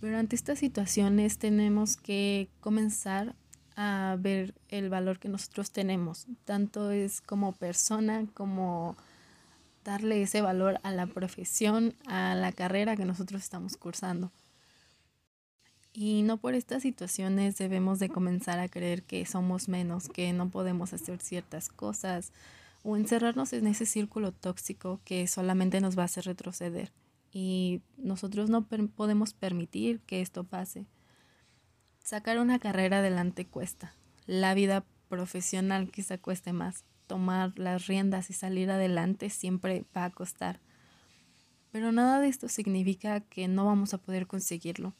Pero 0.00 0.18
ante 0.18 0.36
estas 0.36 0.58
situaciones 0.58 1.38
tenemos 1.38 1.96
que 1.96 2.48
comenzar 2.60 3.34
a 3.76 4.16
ver 4.18 4.54
el 4.68 4.88
valor 4.88 5.18
que 5.18 5.28
nosotros 5.28 5.70
tenemos, 5.70 6.26
tanto 6.44 6.90
es 6.90 7.20
como 7.20 7.52
persona 7.52 8.24
como 8.34 8.96
darle 9.84 10.22
ese 10.22 10.40
valor 10.40 10.78
a 10.82 10.92
la 10.92 11.06
profesión, 11.06 11.94
a 12.06 12.34
la 12.34 12.52
carrera 12.52 12.96
que 12.96 13.04
nosotros 13.04 13.42
estamos 13.42 13.76
cursando. 13.76 14.30
Y 15.92 16.22
no 16.22 16.38
por 16.38 16.54
estas 16.54 16.82
situaciones 16.82 17.56
debemos 17.56 17.98
de 17.98 18.08
comenzar 18.08 18.58
a 18.58 18.68
creer 18.68 19.02
que 19.02 19.24
somos 19.26 19.68
menos, 19.68 20.08
que 20.08 20.32
no 20.32 20.48
podemos 20.48 20.92
hacer 20.92 21.20
ciertas 21.20 21.68
cosas 21.68 22.32
o 22.82 22.96
encerrarnos 22.96 23.52
en 23.52 23.66
ese 23.66 23.86
círculo 23.86 24.32
tóxico 24.32 25.00
que 25.04 25.26
solamente 25.26 25.80
nos 25.80 25.96
va 25.96 26.02
a 26.02 26.06
hacer 26.06 26.24
retroceder. 26.24 26.90
Y 27.34 27.82
nosotros 27.96 28.48
no 28.48 28.64
podemos 28.64 29.34
permitir 29.34 29.98
que 30.02 30.20
esto 30.20 30.44
pase. 30.44 30.86
Sacar 31.98 32.38
una 32.38 32.60
carrera 32.60 33.00
adelante 33.00 33.44
cuesta. 33.44 33.92
La 34.24 34.54
vida 34.54 34.86
profesional 35.08 35.90
quizá 35.90 36.16
cueste 36.16 36.52
más. 36.52 36.84
Tomar 37.08 37.58
las 37.58 37.88
riendas 37.88 38.30
y 38.30 38.34
salir 38.34 38.70
adelante 38.70 39.30
siempre 39.30 39.84
va 39.94 40.04
a 40.04 40.10
costar. 40.10 40.60
Pero 41.72 41.90
nada 41.90 42.20
de 42.20 42.28
esto 42.28 42.48
significa 42.48 43.18
que 43.18 43.48
no 43.48 43.64
vamos 43.64 43.94
a 43.94 43.98
poder 43.98 44.28
conseguirlo. 44.28 44.94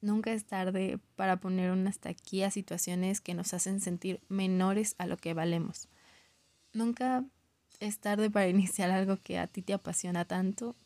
Nunca 0.00 0.32
es 0.32 0.44
tarde 0.44 1.00
para 1.16 1.38
poner 1.38 1.72
un 1.72 1.88
hasta 1.88 2.10
aquí 2.10 2.44
a 2.44 2.52
situaciones 2.52 3.20
que 3.20 3.34
nos 3.34 3.54
hacen 3.54 3.80
sentir 3.80 4.20
menores 4.28 4.94
a 4.98 5.06
lo 5.06 5.16
que 5.16 5.34
valemos. 5.34 5.88
Nunca 6.72 7.24
es 7.80 7.98
tarde 7.98 8.30
para 8.30 8.46
iniciar 8.50 8.92
algo 8.92 9.16
que 9.16 9.40
a 9.40 9.48
ti 9.48 9.62
te 9.62 9.72
apasiona 9.72 10.24
tanto, 10.26 10.76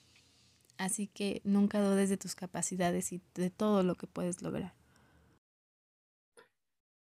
así 0.79 1.09
que 1.09 1.43
nunca 1.45 1.81
dudes 1.81 2.09
de 2.09 2.17
tus 2.17 2.35
capacidades 2.35 3.13
y 3.13 3.21
de 3.35 3.51
todo 3.51 3.83
lo 3.83 3.97
que 3.97 4.07
puedes 4.07 4.43
lograr. 4.43 4.75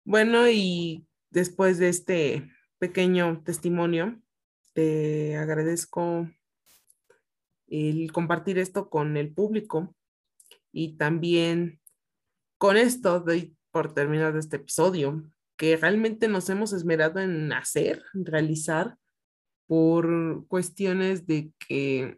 Bueno, 0.05 0.49
y 0.49 1.07
después 1.31 1.79
de 1.79 1.89
este 1.89 2.51
pequeño 2.79 3.43
testimonio, 3.45 4.21
te 4.73 5.37
agradezco 5.37 6.31
el 7.67 8.13
compartir 8.13 8.59
esto 8.59 8.89
con 8.89 9.17
el 9.17 9.33
público 9.33 9.95
y 10.73 10.97
también 10.97 11.81
con 12.59 12.77
esto 12.77 13.21
doy 13.21 13.57
por 13.71 13.95
terminado 13.95 14.39
este 14.39 14.57
episodio 14.57 15.31
que 15.57 15.77
realmente 15.77 16.29
nos 16.29 16.49
hemos 16.49 16.73
esmerado 16.73 17.21
en 17.21 17.53
hacer, 17.53 18.03
realizar 18.15 18.97
por 19.67 20.47
cuestiones 20.47 21.27
de 21.27 21.53
que 21.59 22.17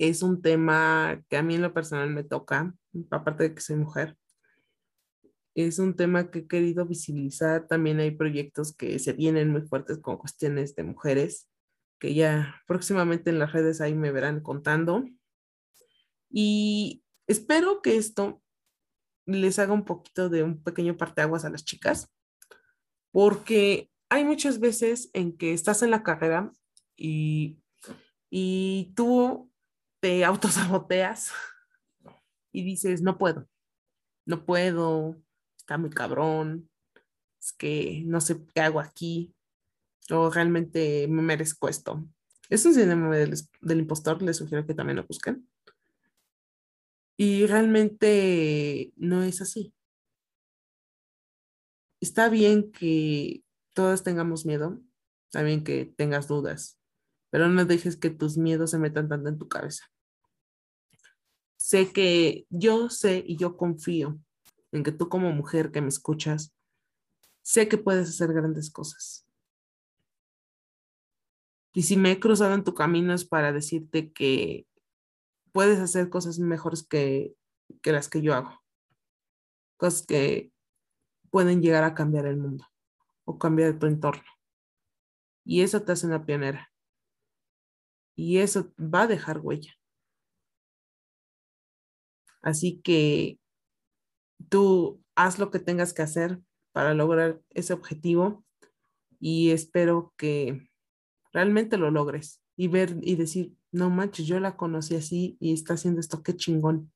es 0.00 0.22
un 0.22 0.40
tema 0.40 1.22
que 1.28 1.36
a 1.36 1.42
mí 1.42 1.56
en 1.56 1.62
lo 1.62 1.74
personal 1.74 2.08
me 2.08 2.24
toca, 2.24 2.74
aparte 3.10 3.42
de 3.42 3.54
que 3.54 3.60
soy 3.60 3.76
mujer, 3.76 4.16
es 5.54 5.78
un 5.78 5.94
tema 5.94 6.30
que 6.30 6.38
he 6.40 6.46
querido 6.46 6.86
visibilizar. 6.86 7.66
También 7.66 8.00
hay 8.00 8.12
proyectos 8.12 8.74
que 8.74 8.98
se 8.98 9.12
vienen 9.12 9.50
muy 9.50 9.60
fuertes 9.60 9.98
con 9.98 10.16
cuestiones 10.16 10.74
de 10.74 10.84
mujeres, 10.84 11.50
que 11.98 12.14
ya 12.14 12.62
próximamente 12.66 13.28
en 13.28 13.38
las 13.38 13.52
redes 13.52 13.82
ahí 13.82 13.94
me 13.94 14.10
verán 14.10 14.40
contando. 14.40 15.04
Y 16.30 17.04
espero 17.26 17.82
que 17.82 17.98
esto 17.98 18.40
les 19.26 19.58
haga 19.58 19.74
un 19.74 19.84
poquito 19.84 20.30
de 20.30 20.42
un 20.42 20.62
pequeño 20.62 20.96
parteaguas 20.96 21.44
a 21.44 21.50
las 21.50 21.66
chicas, 21.66 22.10
porque 23.12 23.90
hay 24.08 24.24
muchas 24.24 24.60
veces 24.60 25.10
en 25.12 25.36
que 25.36 25.52
estás 25.52 25.82
en 25.82 25.90
la 25.90 26.02
carrera 26.02 26.50
y, 26.96 27.58
y 28.30 28.94
tú 28.96 29.49
te 30.00 30.24
autosaboteas 30.24 31.32
y 32.52 32.64
dices, 32.64 33.02
no 33.02 33.18
puedo, 33.18 33.48
no 34.26 34.44
puedo, 34.44 35.16
está 35.56 35.78
muy 35.78 35.90
cabrón, 35.90 36.68
es 37.40 37.52
que 37.52 38.02
no 38.06 38.20
sé 38.20 38.44
qué 38.54 38.60
hago 38.60 38.80
aquí, 38.80 39.34
o 40.10 40.30
realmente 40.30 41.06
me 41.08 41.22
merezco 41.22 41.68
esto. 41.68 42.04
Es 42.48 42.66
un 42.66 42.74
síndrome 42.74 43.16
del, 43.16 43.34
del 43.60 43.78
impostor, 43.78 44.20
les 44.22 44.38
sugiero 44.38 44.66
que 44.66 44.74
también 44.74 44.96
lo 44.96 45.06
busquen. 45.06 45.48
Y 47.16 47.46
realmente 47.46 48.92
no 48.96 49.22
es 49.22 49.40
así. 49.40 49.72
Está 52.00 52.28
bien 52.28 52.72
que 52.72 53.44
todos 53.74 54.02
tengamos 54.02 54.46
miedo, 54.46 54.80
bien 55.34 55.62
que 55.62 55.84
tengas 55.84 56.26
dudas, 56.28 56.79
pero 57.30 57.48
no 57.48 57.64
dejes 57.64 57.96
que 57.96 58.10
tus 58.10 58.36
miedos 58.36 58.72
se 58.72 58.78
metan 58.78 59.08
tanto 59.08 59.28
en 59.28 59.38
tu 59.38 59.48
cabeza. 59.48 59.90
Sé 61.56 61.92
que 61.92 62.46
yo 62.50 62.90
sé 62.90 63.22
y 63.26 63.36
yo 63.36 63.56
confío 63.56 64.18
en 64.72 64.82
que 64.82 64.92
tú 64.92 65.08
como 65.08 65.32
mujer 65.32 65.70
que 65.70 65.80
me 65.80 65.88
escuchas, 65.88 66.54
sé 67.42 67.68
que 67.68 67.78
puedes 67.78 68.08
hacer 68.08 68.32
grandes 68.32 68.70
cosas. 68.70 69.26
Y 71.72 71.82
si 71.82 71.96
me 71.96 72.12
he 72.12 72.20
cruzado 72.20 72.54
en 72.54 72.64
tu 72.64 72.74
camino 72.74 73.14
es 73.14 73.24
para 73.24 73.52
decirte 73.52 74.12
que 74.12 74.66
puedes 75.52 75.78
hacer 75.78 76.10
cosas 76.10 76.38
mejores 76.38 76.82
que, 76.82 77.34
que 77.82 77.92
las 77.92 78.08
que 78.08 78.22
yo 78.22 78.34
hago. 78.34 78.60
Cosas 79.76 80.04
que 80.04 80.52
pueden 81.30 81.62
llegar 81.62 81.84
a 81.84 81.94
cambiar 81.94 82.26
el 82.26 82.36
mundo 82.36 82.66
o 83.24 83.38
cambiar 83.38 83.78
tu 83.78 83.86
entorno. 83.86 84.24
Y 85.44 85.62
eso 85.62 85.82
te 85.82 85.92
hace 85.92 86.06
una 86.06 86.24
pionera. 86.24 86.69
Y 88.20 88.36
eso 88.36 88.70
va 88.78 89.02
a 89.02 89.06
dejar 89.06 89.38
huella. 89.38 89.72
Así 92.42 92.82
que 92.82 93.40
tú 94.50 95.02
haz 95.14 95.38
lo 95.38 95.50
que 95.50 95.58
tengas 95.58 95.94
que 95.94 96.02
hacer 96.02 96.38
para 96.72 96.92
lograr 96.92 97.40
ese 97.48 97.72
objetivo 97.72 98.44
y 99.18 99.52
espero 99.52 100.12
que 100.18 100.68
realmente 101.32 101.78
lo 101.78 101.90
logres 101.90 102.42
y 102.56 102.68
ver 102.68 102.94
y 103.00 103.16
decir, 103.16 103.54
no 103.72 103.88
manches, 103.88 104.26
yo 104.26 104.38
la 104.38 104.54
conocí 104.54 104.96
así 104.96 105.38
y 105.40 105.54
está 105.54 105.74
haciendo 105.74 106.00
esto, 106.00 106.22
qué 106.22 106.36
chingón. 106.36 106.92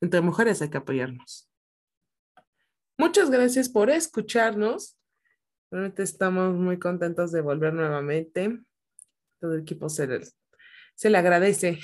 Entre 0.00 0.20
mujeres 0.20 0.60
hay 0.62 0.70
que 0.70 0.78
apoyarnos. 0.78 1.48
Muchas 2.98 3.30
gracias 3.30 3.68
por 3.68 3.88
escucharnos. 3.88 4.98
Realmente 5.70 6.02
estamos 6.02 6.56
muy 6.56 6.80
contentos 6.80 7.30
de 7.30 7.40
volver 7.40 7.72
nuevamente. 7.72 8.60
Todo 9.40 9.54
el 9.54 9.60
equipo 9.60 9.88
se 9.88 10.08
se 10.94 11.10
le 11.10 11.18
agradece. 11.18 11.80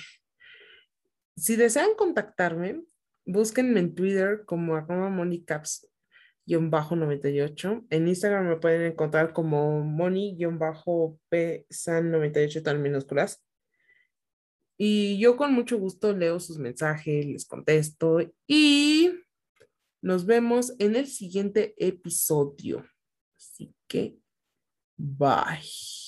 Si 1.37 1.57
desean 1.57 1.91
contactarme, 1.97 2.85
búsquenme 3.27 3.81
en 3.81 3.95
Twitter 3.95 4.45
como 4.47 4.77
arroba 4.77 5.11
monicaps-98. 5.11 7.87
En 7.91 8.09
Instagram 8.09 8.49
me 8.49 8.57
pueden 8.57 8.93
encontrar 8.93 9.33
como 9.33 9.83
moni-psan98 9.83 12.63
tal 12.63 12.79
minúsculas. 12.79 13.43
Y 14.79 15.19
yo 15.19 15.37
con 15.37 15.55
mucho 15.55 15.79
gusto 15.79 16.13
leo 16.13 16.39
sus 16.39 16.59
mensajes, 16.59 17.25
les 17.27 17.47
contesto 17.47 18.19
y 18.47 19.11
nos 20.03 20.27
vemos 20.27 20.75
en 20.79 20.97
el 20.97 21.07
siguiente 21.07 21.75
episodio. 21.79 22.87
Así 23.37 23.75
que, 23.89 24.19
bye. 24.97 26.06